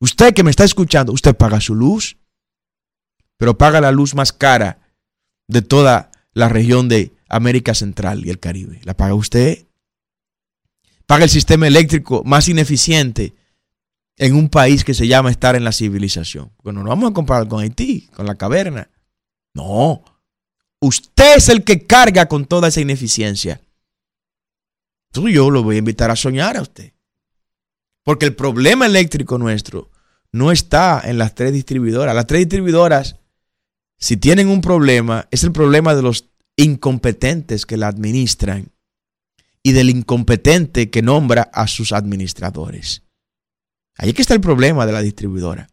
[0.01, 2.17] Usted que me está escuchando, usted paga su luz
[3.39, 4.81] pero paga la luz más cara
[5.47, 8.81] de toda la región de América Central y el Caribe.
[8.85, 9.67] ¿La paga usted?
[11.07, 13.33] Paga el sistema eléctrico más ineficiente
[14.19, 16.53] en un país que se llama estar en la civilización.
[16.63, 18.91] Bueno, no vamos a comparar con Haití, con la caverna.
[19.55, 20.05] No.
[20.81, 23.61] Usted es el que carga con toda esa ineficiencia.
[25.13, 26.93] Tú yo lo voy a invitar a soñar a usted.
[28.05, 29.91] Porque el problema eléctrico nuestro
[30.33, 32.15] no está en las tres distribuidoras.
[32.15, 33.17] Las tres distribuidoras
[33.99, 38.73] si tienen un problema, es el problema de los incompetentes que la administran
[39.63, 43.03] y del incompetente que nombra a sus administradores.
[43.99, 45.69] Ahí es que está el problema de la distribuidora.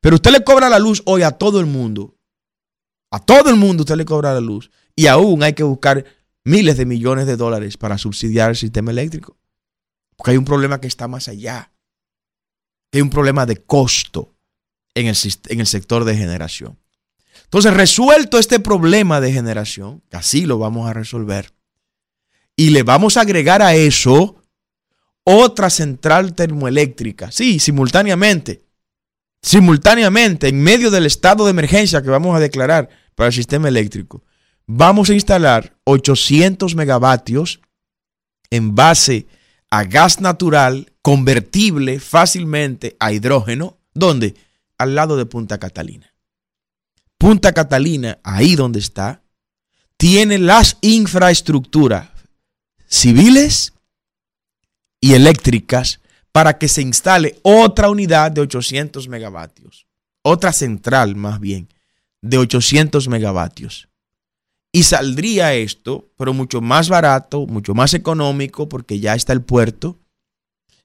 [0.00, 2.16] Pero usted le cobra la luz hoy a todo el mundo.
[3.10, 4.70] A todo el mundo usted le cobra la luz.
[4.94, 6.04] Y aún hay que buscar
[6.44, 9.36] miles de millones de dólares para subsidiar el sistema eléctrico.
[10.14, 11.72] Porque hay un problema que está más allá.
[12.92, 14.36] hay un problema de costo
[14.94, 15.16] en el,
[15.48, 16.78] en el sector de generación.
[17.44, 21.52] Entonces, resuelto este problema de generación, así lo vamos a resolver,
[22.56, 24.42] y le vamos a agregar a eso
[25.28, 28.62] otra central termoeléctrica, sí, simultáneamente,
[29.42, 34.22] simultáneamente, en medio del estado de emergencia que vamos a declarar para el sistema eléctrico,
[34.66, 37.60] vamos a instalar 800 megavatios
[38.50, 39.26] en base
[39.68, 43.78] a gas natural convertible fácilmente a hidrógeno.
[43.94, 44.36] ¿Dónde?
[44.78, 46.14] Al lado de Punta Catalina.
[47.18, 49.22] Punta Catalina, ahí donde está,
[49.96, 52.10] tiene las infraestructuras
[52.86, 53.72] civiles
[55.00, 56.00] y eléctricas
[56.32, 59.86] para que se instale otra unidad de 800 megavatios,
[60.22, 61.68] otra central más bien,
[62.20, 63.88] de 800 megavatios.
[64.72, 69.98] Y saldría esto, pero mucho más barato, mucho más económico, porque ya está el puerto,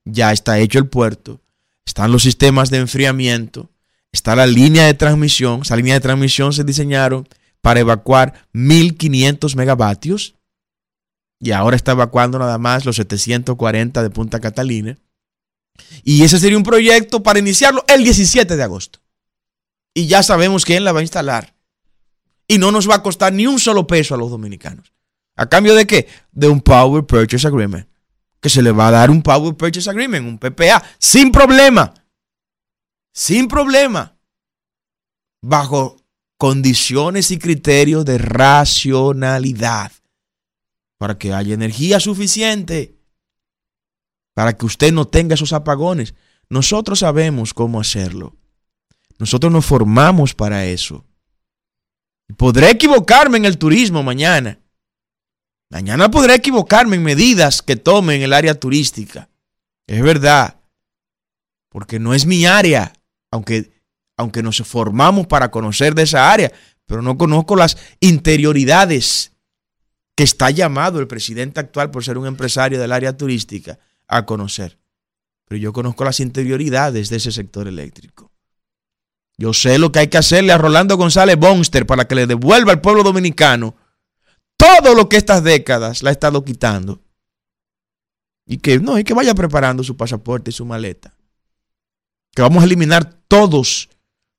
[0.05, 1.41] ya está hecho el puerto,
[1.85, 3.69] están los sistemas de enfriamiento,
[4.11, 5.61] está la línea de transmisión.
[5.63, 7.27] Esa línea de transmisión se diseñaron
[7.61, 10.35] para evacuar 1500 megavatios
[11.41, 14.97] y ahora está evacuando nada más los 740 de Punta Catalina.
[16.03, 18.99] Y ese sería un proyecto para iniciarlo el 17 de agosto.
[19.95, 21.55] Y ya sabemos quién la va a instalar.
[22.47, 24.93] Y no nos va a costar ni un solo peso a los dominicanos.
[25.35, 26.07] ¿A cambio de qué?
[26.31, 27.87] De un Power Purchase Agreement.
[28.39, 31.91] Que se le va a dar un Power Purchase Agreement, un PPA, sin problema.
[33.13, 34.15] Sin problema.
[35.41, 35.97] Bajo
[36.37, 39.91] condiciones y criterios de racionalidad.
[41.01, 43.01] Para que haya energía suficiente
[44.33, 46.13] para que usted no tenga esos apagones.
[46.49, 48.35] Nosotros sabemos cómo hacerlo.
[49.17, 51.05] Nosotros nos formamos para eso.
[52.37, 54.59] Podré equivocarme en el turismo mañana.
[55.69, 59.29] Mañana podré equivocarme en medidas que tome en el área turística.
[59.87, 60.59] Es verdad.
[61.69, 62.93] Porque no es mi área,
[63.31, 63.71] aunque,
[64.17, 66.51] aunque nos formamos para conocer de esa área,
[66.85, 69.30] pero no conozco las interioridades
[70.15, 74.77] que está llamado el presidente actual por ser un empresario del área turística a conocer.
[75.47, 78.31] Pero yo conozco las interioridades de ese sector eléctrico.
[79.37, 82.71] Yo sé lo que hay que hacerle a Rolando González Bonster para que le devuelva
[82.71, 83.75] al pueblo dominicano
[84.55, 87.01] todo lo que estas décadas le ha estado quitando.
[88.45, 91.15] Y que no, y que vaya preparando su pasaporte y su maleta.
[92.35, 93.89] Que vamos a eliminar todos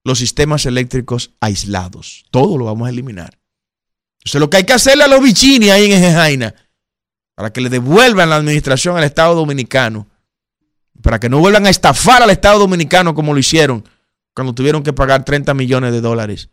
[0.05, 2.25] los sistemas eléctricos aislados.
[2.31, 3.42] Todo lo vamos a eliminar.
[4.25, 6.55] Eso es lo que hay que hacerle a los bichini ahí en Ejejaina
[7.35, 10.09] para que le devuelvan la administración al Estado Dominicano,
[11.03, 13.85] para que no vuelvan a estafar al Estado Dominicano como lo hicieron
[14.35, 16.51] cuando tuvieron que pagar 30 millones de dólares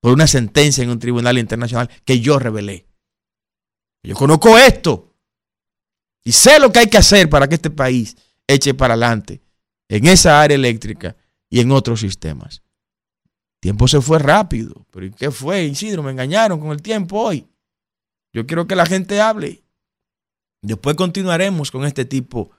[0.00, 2.86] por una sentencia en un tribunal internacional que yo revelé.
[4.02, 5.14] Yo conozco esto
[6.24, 9.42] y sé lo que hay que hacer para que este país eche para adelante
[9.88, 11.16] en esa área eléctrica
[11.50, 12.61] y en otros sistemas.
[13.62, 16.02] Tiempo se fue rápido, pero ¿y qué fue, Isidro?
[16.02, 17.46] Me engañaron con el tiempo hoy.
[18.32, 19.62] Yo quiero que la gente hable.
[20.62, 22.50] Después continuaremos con este tipo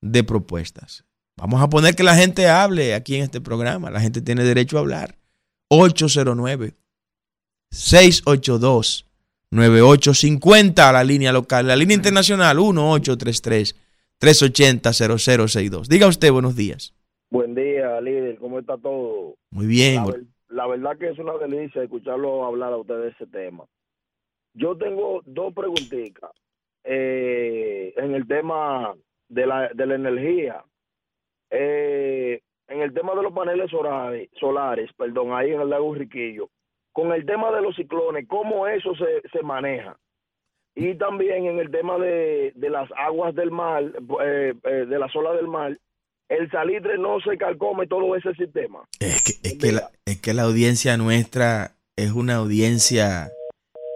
[0.00, 1.04] de propuestas.
[1.36, 3.90] Vamos a poner que la gente hable aquí en este programa.
[3.90, 5.18] La gente tiene derecho a hablar.
[5.68, 6.76] 809
[7.72, 9.10] 682
[9.50, 13.74] 9850 la línea local, la línea internacional 1833
[14.18, 15.88] 380 0062.
[15.88, 16.94] Diga usted buenos días.
[17.30, 18.38] Buen día, líder.
[18.38, 19.34] ¿Cómo está todo?
[19.50, 20.06] Muy bien.
[20.06, 20.14] La,
[20.66, 23.64] verdad que es una delicia escucharlo hablar a usted de ese tema.
[24.54, 26.30] Yo tengo dos preguntitas
[26.84, 28.94] eh, en el tema
[29.28, 30.64] de la, de la energía,
[31.50, 36.48] eh, en el tema de los paneles solares, solares, perdón, ahí en el lago Riquillo,
[36.92, 39.96] con el tema de los ciclones, ¿cómo eso se, se maneja?
[40.74, 43.84] Y también en el tema de, de las aguas del mar,
[44.24, 45.76] eh, eh, de la sola del mar,
[46.38, 48.80] el salitre no se calcome todo ese sistema.
[49.00, 53.30] Es que, es que, la, es que la audiencia nuestra es una audiencia,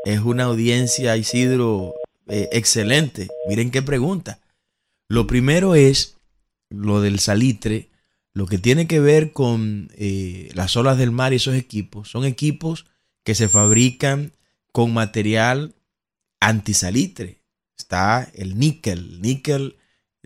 [0.05, 1.95] es una audiencia, Isidro,
[2.29, 3.29] eh, excelente.
[3.49, 4.39] Miren qué pregunta.
[5.09, 6.19] Lo primero es
[6.69, 7.89] lo del salitre,
[8.35, 12.11] lo que tiene que ver con eh, las olas del mar y esos equipos.
[12.11, 12.87] Son equipos
[13.25, 14.33] que se fabrican
[14.73, 15.75] con material
[16.41, 17.41] antisalitre.
[17.79, 18.99] Está el níquel.
[18.99, 19.77] El níquel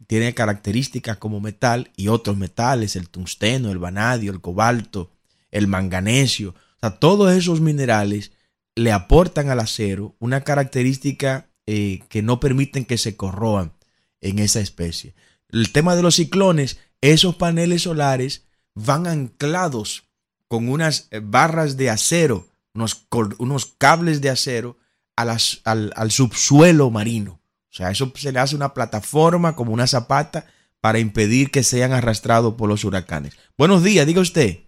[0.07, 5.11] tiene características como metal y otros metales, el tungsteno, el vanadio, el cobalto,
[5.51, 6.51] el manganesio.
[6.51, 8.33] O sea, todos esos minerales
[8.75, 13.73] le aportan al acero una característica eh, que no permiten que se corroan
[14.21, 15.15] en esa especie.
[15.49, 20.05] El tema de los ciclones, esos paneles solares van anclados
[20.49, 23.07] con unas eh, barras de acero, unos,
[23.39, 24.79] unos cables de acero
[25.17, 27.40] al, al subsuelo marino.
[27.71, 30.45] O sea, eso se le hace una plataforma como una zapata
[30.81, 33.39] para impedir que sean arrastrados por los huracanes.
[33.57, 34.59] Buenos días, diga usted.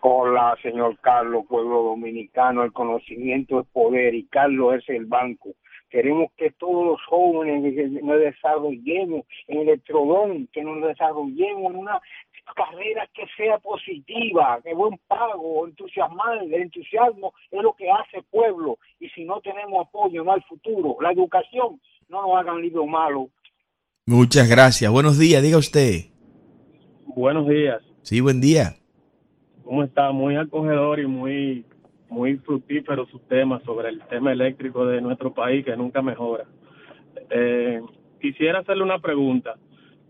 [0.00, 2.62] Hola, señor Carlos, pueblo dominicano.
[2.62, 5.50] El conocimiento es poder y Carlos es el banco.
[5.90, 12.00] Queremos que todos los jóvenes nos desarrollemos en el electrodón, que nos desarrollemos en una
[12.52, 18.78] carrera que sea positiva, de buen pago, entusiasmar, el entusiasmo es lo que hace pueblo
[19.00, 20.96] y si no tenemos apoyo no hay futuro.
[21.00, 23.28] La educación no nos hagan libros malos.
[24.06, 24.90] Muchas gracias.
[24.92, 26.10] Buenos días, diga usted.
[27.06, 27.82] Buenos días.
[28.02, 28.74] Sí, buen día.
[29.64, 30.12] ¿Cómo está?
[30.12, 31.64] Muy acogedor y muy
[32.10, 36.44] muy fructífero sus temas sobre el tema eléctrico de nuestro país que nunca mejora.
[37.30, 37.80] Eh,
[38.20, 39.56] quisiera hacerle una pregunta.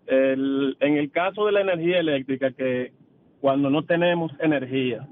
[0.06, 2.92] El, en el caso de la energía eléctrica, que
[3.40, 5.06] cuando no tenemos energía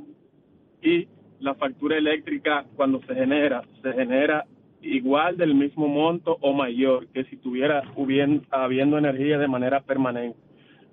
[0.82, 1.08] y
[1.40, 4.46] la factura eléctrica cuando se genera, se genera
[4.82, 7.82] igual del mismo monto o mayor que si tuviera
[8.50, 10.38] habiendo energía de manera permanente.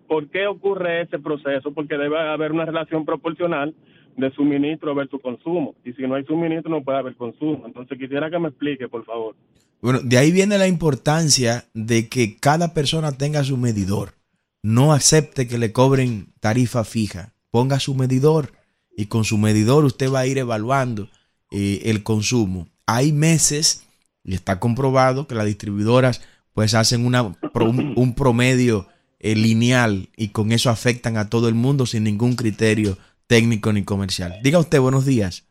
[0.08, 1.72] ¿Por qué ocurre ese proceso?
[1.72, 3.76] Porque debe haber una relación proporcional
[4.18, 5.76] de suministro versus consumo.
[5.86, 7.64] Y si no hay suministro, no puede haber consumo.
[7.66, 9.36] Entonces quisiera que me explique, por favor.
[9.82, 14.16] Bueno, de ahí viene la importancia de que cada persona tenga su medidor.
[14.62, 17.34] No acepte que le cobren tarifa fija.
[17.50, 18.54] Ponga su medidor
[18.96, 21.10] y con su medidor usted va a ir evaluando
[21.52, 22.68] eh, el consumo.
[22.86, 23.84] Hay meses,
[24.24, 26.22] y está comprobado, que las distribuidoras
[26.54, 28.88] pues hacen una, un, promedio
[29.20, 33.84] eh, lineal y con eso afectan a todo el mundo sin ningún criterio técnico ni
[33.84, 34.40] comercial.
[34.44, 35.46] Diga usted, buenos días.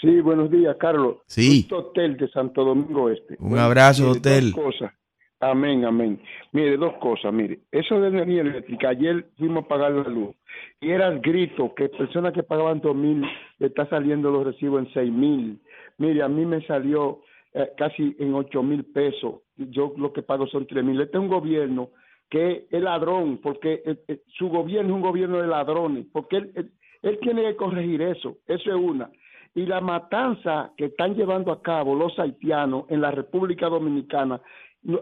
[0.00, 1.18] Sí, buenos días, Carlos.
[1.26, 1.68] Sí.
[1.70, 3.36] Hotel de Santo Domingo Este.
[3.38, 4.52] Un abrazo, Hotel.
[4.52, 4.92] Dos cosas.
[5.40, 6.20] Amén, amén.
[6.52, 7.60] Mire, dos cosas, mire.
[7.70, 10.36] Eso de energía eléctrica, ayer fuimos a pagar la luz
[10.80, 13.22] y era el grito que personas que pagaban dos mil
[13.58, 15.58] le está saliendo los recibos en seis mil.
[15.98, 17.20] Mire, a mí me salió
[17.54, 19.40] eh, casi en ocho mil pesos.
[19.56, 21.00] Yo lo que pago son tres mil.
[21.00, 21.90] Este es un gobierno
[22.28, 26.70] que es ladrón, porque eh, eh, su gobierno es un gobierno de ladrones, porque él,
[27.02, 29.10] él tiene que corregir eso, eso es una.
[29.54, 34.40] Y la matanza que están llevando a cabo los haitianos en la República Dominicana,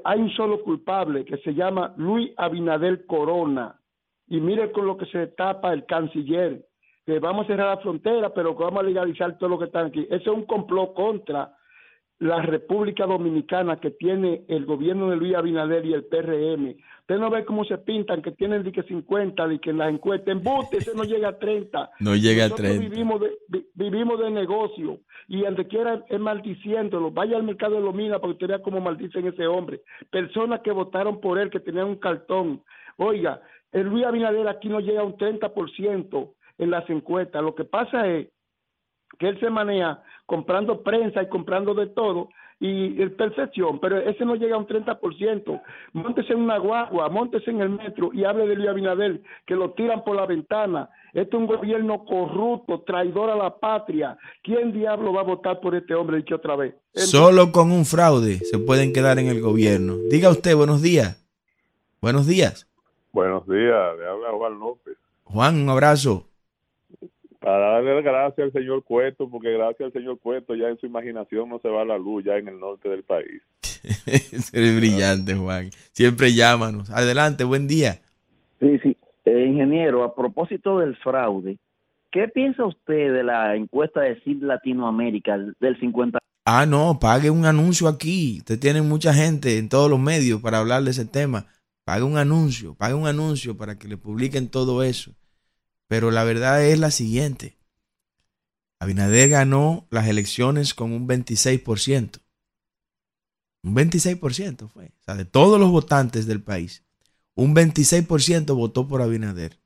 [0.05, 3.78] hay un solo culpable que se llama Luis Abinader Corona.
[4.26, 6.66] Y mire con lo que se tapa el canciller,
[7.05, 9.80] que vamos a cerrar la frontera, pero que vamos a legalizar todo lo que está
[9.80, 10.05] aquí.
[10.11, 11.55] Ese es un complot contra
[12.21, 16.75] la República Dominicana que tiene el gobierno de Luis Abinader y el PRM.
[17.01, 19.91] Usted no ve cómo se pintan, que tienen de que 50, de que en las
[19.91, 21.91] encuestas, embute, ese no llega a 30.
[22.01, 22.89] No llega a 30.
[22.89, 27.11] Vivimos de, vivimos de negocio y donde quiera es maldiciéndolo.
[27.11, 29.83] Vaya al mercado de Lomina para que usted vea cómo maldicen ese hombre.
[30.11, 32.62] Personas que votaron por él, que tenían un cartón.
[32.97, 33.41] Oiga,
[33.71, 37.43] el Luis Abinader aquí no llega a un 30% en las encuestas.
[37.43, 38.29] Lo que pasa es
[39.19, 42.29] que él se maneja comprando prensa y comprando de todo
[42.61, 45.62] y es percepción, pero ese no llega a un 30%.
[45.93, 49.73] Móntese en una guagua, móntese en el metro y hable de Luis Abinader, que lo
[49.75, 50.91] tiran por la ventana.
[51.14, 54.19] Este es un gobierno corrupto, traidor a la patria.
[54.43, 56.19] ¿Quién diablo va a votar por este hombre?
[56.19, 56.75] Dicho otra vez.
[56.95, 59.97] Solo con un fraude se pueden quedar en el gobierno.
[60.11, 61.25] Diga usted, buenos días.
[62.01, 62.69] Buenos días.
[63.12, 64.97] Buenos días, le habla Juan López.
[65.25, 66.28] Juan, un abrazo
[67.49, 71.49] para darle gracias al señor Cueto, porque gracias al señor Cueto ya en su imaginación
[71.49, 73.40] no se va la luz ya en el norte del país.
[74.53, 75.70] Eres brillante, Juan.
[75.92, 76.90] Siempre llámanos.
[76.90, 78.01] Adelante, buen día.
[78.61, 78.94] Sí, sí.
[79.24, 81.57] Eh, ingeniero, a propósito del fraude,
[82.12, 86.18] ¿qué piensa usted de la encuesta de CID Latinoamérica del 50?
[86.44, 88.40] Ah, no, pague un anuncio aquí.
[88.40, 91.46] Usted tiene mucha gente en todos los medios para hablar de ese tema.
[91.86, 95.14] Pague un anuncio, pague un anuncio para que le publiquen todo eso.
[95.89, 97.57] Pero la verdad es la siguiente.
[98.78, 102.20] Abinader ganó las elecciones con un 26%.
[103.64, 104.86] Un 26% fue.
[104.86, 106.84] O sea, de todos los votantes del país,
[107.34, 109.59] un 26% votó por Abinader.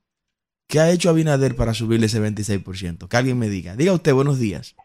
[0.67, 3.07] ¿Qué ha hecho Abinader para subirle ese 26%?
[3.07, 3.75] Que alguien me diga.
[3.75, 4.75] Diga usted, buenos días.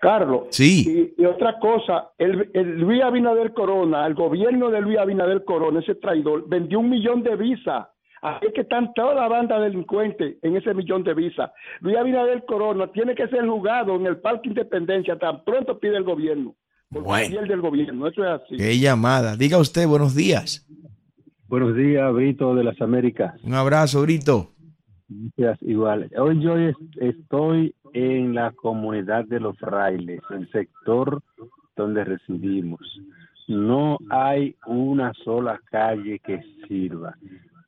[0.00, 0.48] Carlos.
[0.50, 1.14] Sí.
[1.16, 5.94] Y, otra cosa, el, el, Luis Abinader Corona, el gobierno de Luis Abinader Corona, ese
[5.94, 7.86] traidor, vendió un millón de visas
[8.22, 11.50] Ahí es que están toda la banda delincuente en ese millón de visas.
[11.80, 16.04] Luis Abinader Corona tiene que ser juzgado en el Parque Independencia tan pronto pide el
[16.04, 16.54] gobierno.
[16.90, 17.40] Bueno.
[17.42, 18.56] del gobierno, eso es así.
[18.58, 19.36] Qué llamada.
[19.36, 20.64] Diga usted, buenos días.
[21.48, 23.34] Buenos días, Brito de las Américas.
[23.42, 24.50] Un abrazo, Brito.
[25.36, 26.08] Gracias, igual.
[26.16, 26.54] Hoy yo
[27.00, 31.20] estoy en la comunidad de los frailes, el sector
[31.76, 32.80] donde residimos.
[33.48, 37.16] No hay una sola calle que sirva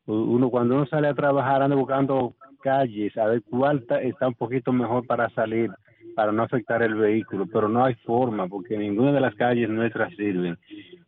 [0.06, 4.72] uno cuando uno sale a trabajar anda buscando calles a ver cuál está, un poquito
[4.72, 5.70] mejor para salir
[6.14, 10.14] para no afectar el vehículo pero no hay forma porque ninguna de las calles nuestras
[10.16, 10.58] sirven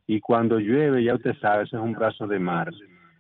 [0.07, 2.71] y cuando llueve ya usted sabe eso es un brazo de mar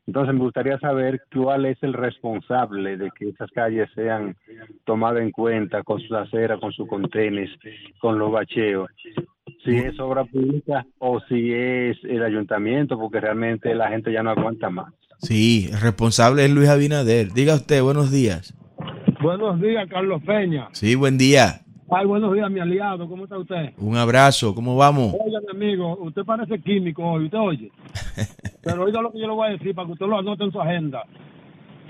[0.06, 4.36] entonces me gustaría saber cuál es el responsable de que esas calles sean
[4.84, 7.50] tomadas en cuenta con sus aceras, con sus contenes,
[7.98, 8.88] con los bacheos.
[9.64, 14.30] Si es obra pública o si es el ayuntamiento, porque realmente la gente ya no
[14.30, 14.94] aguanta más.
[15.18, 17.32] Sí, el responsable es Luis Abinader.
[17.32, 18.54] Diga usted, buenos días.
[19.20, 20.68] Buenos días, Carlos Peña.
[20.72, 21.62] Sí, buen día.
[21.90, 23.08] Ay, buenos días, mi aliado.
[23.08, 23.72] ¿Cómo está usted?
[23.78, 25.12] Un abrazo, ¿cómo vamos?
[25.12, 27.70] Mi amigo, usted parece químico hoy, ¿usted oye?
[28.62, 30.52] Pero oiga lo que yo le voy a decir para que usted lo anote en
[30.52, 31.04] su agenda.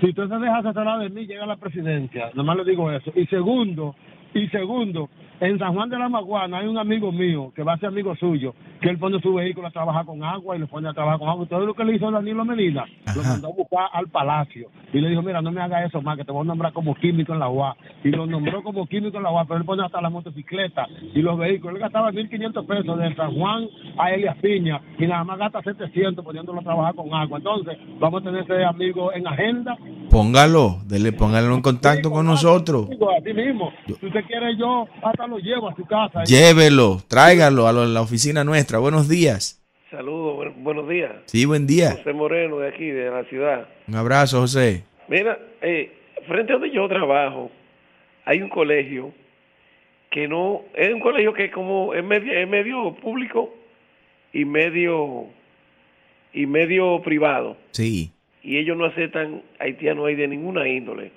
[0.00, 2.30] Si usted se deja asesorar de mí, llega a la presidencia.
[2.34, 3.10] Nomás le digo eso.
[3.16, 3.96] Y segundo,
[4.34, 5.08] y segundo,
[5.40, 8.14] en San Juan de la Maguana hay un amigo mío que va a ser amigo
[8.16, 8.54] suyo,
[8.86, 11.28] que él pone su vehículo a trabajar con agua y lo pone a trabajar con
[11.28, 11.44] agua.
[11.46, 12.84] Todo lo que le hizo Danilo Medina,
[13.16, 14.68] lo mandó a buscar al palacio.
[14.92, 16.94] Y le dijo, mira, no me hagas eso más, que te voy a nombrar como
[16.94, 17.76] químico en la UA.
[18.04, 21.20] Y lo nombró como químico en la UA, pero él pone hasta la motocicleta y
[21.20, 21.74] los vehículos.
[21.74, 23.66] Él gastaba 1.500 pesos de San Juan
[23.98, 27.38] a Elias Piña y nada más gasta 700 poniéndolo a trabajar con agua.
[27.38, 29.76] Entonces, vamos a tener ese amigo en agenda
[30.10, 32.88] Póngalo, dele, póngalo en contacto con nosotros.
[32.88, 33.70] A ti mismo.
[33.86, 36.24] Si usted quiere, yo hasta lo llevo a su casa.
[36.24, 38.75] Llévelo, tráigalo a la oficina nuestra.
[38.78, 39.62] Buenos días.
[39.90, 41.12] Saludos, buen- buenos días.
[41.26, 41.92] Sí, buen día.
[41.92, 43.68] José Moreno de aquí, de la ciudad.
[43.88, 44.84] Un abrazo, José.
[45.08, 45.92] Mira, eh,
[46.26, 47.50] frente a donde yo trabajo,
[48.24, 49.12] hay un colegio
[50.10, 53.54] que no, es un colegio que como es medio, es medio público
[54.32, 55.26] y medio
[56.32, 57.56] y medio privado.
[57.70, 58.10] Sí.
[58.42, 61.10] Y ellos no aceptan haitianos ahí de ninguna índole.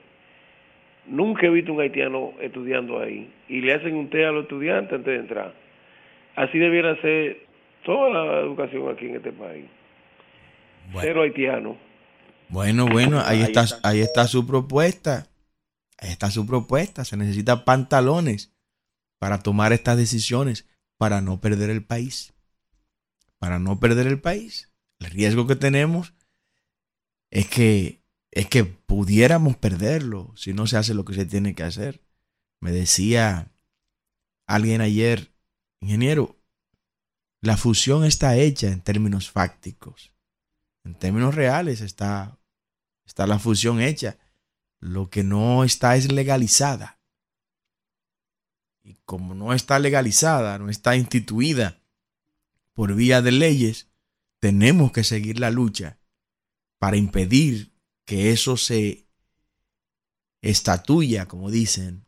[1.07, 3.29] Nunca he visto un haitiano estudiando ahí.
[3.47, 5.53] Y le hacen un té a los estudiantes antes de entrar.
[6.35, 7.37] Así debiera ser
[7.85, 9.65] toda la educación aquí en este país.
[10.99, 11.77] Cero haitiano.
[12.49, 13.87] Bueno, bueno, ahí Ahí está, está.
[13.87, 15.27] ahí está su propuesta.
[15.99, 17.05] Ahí está su propuesta.
[17.05, 18.53] Se necesitan pantalones
[19.19, 20.67] para tomar estas decisiones,
[20.97, 22.33] para no perder el país.
[23.37, 24.73] Para no perder el país.
[24.99, 26.13] El riesgo que tenemos
[27.31, 27.99] es que
[28.31, 32.01] es que pudiéramos perderlo si no se hace lo que se tiene que hacer.
[32.61, 33.51] Me decía
[34.45, 35.31] alguien ayer,
[35.81, 36.38] ingeniero,
[37.41, 40.11] la fusión está hecha en términos fácticos.
[40.83, 42.39] En términos reales está,
[43.05, 44.17] está la fusión hecha.
[44.79, 46.99] Lo que no está es legalizada.
[48.83, 51.81] Y como no está legalizada, no está instituida
[52.73, 53.89] por vía de leyes,
[54.39, 55.99] tenemos que seguir la lucha
[56.77, 57.73] para impedir
[58.05, 59.05] que eso se
[60.41, 62.05] estatuya, como dicen,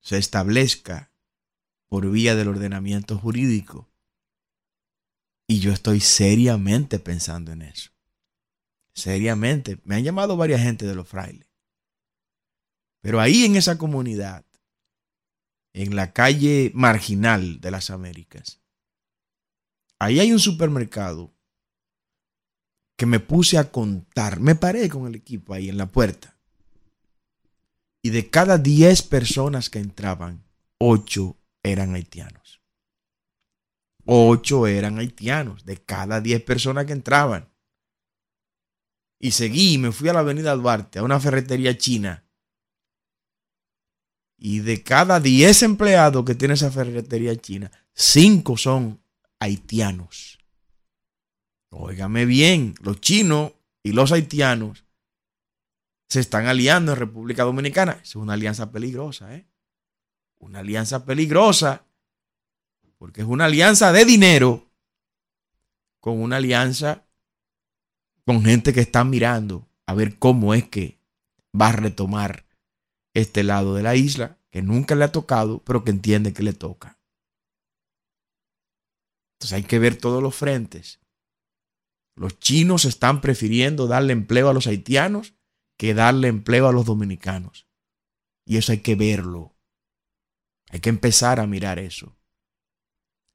[0.00, 1.12] se establezca
[1.86, 3.91] por vía del ordenamiento jurídico.
[5.46, 7.90] Y yo estoy seriamente pensando en eso.
[8.94, 9.78] Seriamente.
[9.84, 11.48] Me han llamado varias gente de los frailes.
[13.00, 14.44] Pero ahí en esa comunidad,
[15.74, 18.60] en la calle marginal de las Américas,
[19.98, 21.34] ahí hay un supermercado
[22.96, 24.38] que me puse a contar.
[24.38, 26.36] Me paré con el equipo ahí en la puerta.
[28.02, 30.44] Y de cada 10 personas que entraban,
[30.78, 32.41] 8 eran haitianos.
[34.04, 37.52] 8 eran haitianos de cada 10 personas que entraban.
[39.18, 42.24] Y seguí, me fui a la avenida Duarte, a una ferretería china.
[44.36, 49.00] Y de cada 10 empleados que tiene esa ferretería china, 5 son
[49.38, 50.38] haitianos.
[51.70, 54.84] Óigame bien, los chinos y los haitianos
[56.08, 58.00] se están aliando en República Dominicana.
[58.02, 59.48] Es una alianza peligrosa, ¿eh?
[60.38, 61.86] Una alianza peligrosa,
[63.02, 64.70] porque es una alianza de dinero
[65.98, 67.04] con una alianza
[68.24, 71.00] con gente que está mirando a ver cómo es que
[71.52, 72.46] va a retomar
[73.12, 76.52] este lado de la isla, que nunca le ha tocado, pero que entiende que le
[76.52, 77.00] toca.
[79.34, 81.00] Entonces hay que ver todos los frentes.
[82.14, 85.34] Los chinos están prefiriendo darle empleo a los haitianos
[85.76, 87.66] que darle empleo a los dominicanos.
[88.46, 89.56] Y eso hay que verlo.
[90.68, 92.16] Hay que empezar a mirar eso.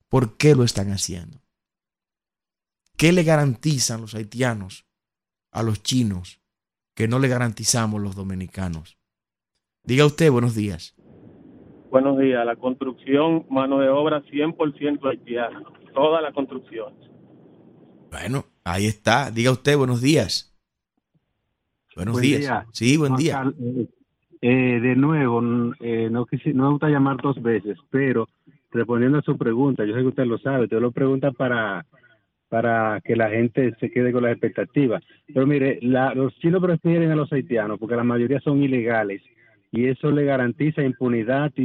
[0.10, 1.39] ¿Por qué lo están haciendo?
[2.97, 4.86] ¿Qué le garantizan los haitianos
[5.51, 6.41] a los chinos
[6.95, 8.97] que no le garantizamos los dominicanos?
[9.84, 10.95] Diga usted, buenos días.
[11.91, 12.45] Buenos días.
[12.45, 15.64] La construcción, mano de obra 100% haitiana.
[15.93, 16.93] Toda la construcción.
[18.12, 19.32] Bueno, ahí está.
[19.32, 20.53] Diga usted, buenos días.
[21.95, 22.39] Buenos Buen días.
[22.41, 22.66] día.
[22.74, 23.53] Sí, buen Juan día.
[23.62, 23.88] Eh,
[24.41, 25.41] eh, de nuevo,
[25.80, 28.28] eh, no, quisi- no me gusta llamar dos veces, pero
[28.78, 31.86] respondiendo a su pregunta, yo sé que usted lo sabe, usted lo pregunta para,
[32.49, 35.03] para que la gente se quede con las expectativas.
[35.34, 39.21] Pero mire, la- los chinos prefieren a los haitianos porque la mayoría son ilegales
[39.71, 41.63] y eso le garantiza impunidad y,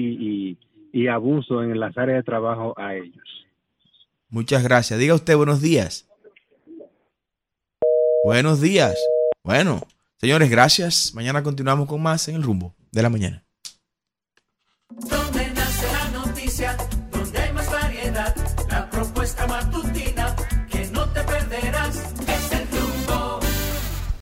[0.52, 0.58] y,
[0.92, 3.46] y abuso en las áreas de trabajo a ellos.
[4.28, 4.98] Muchas gracias.
[4.98, 6.08] Diga usted, buenos días.
[8.24, 8.94] Buenos días.
[9.44, 9.80] Bueno,
[10.16, 11.12] señores, gracias.
[11.14, 13.42] Mañana continuamos con más en el rumbo de la mañana.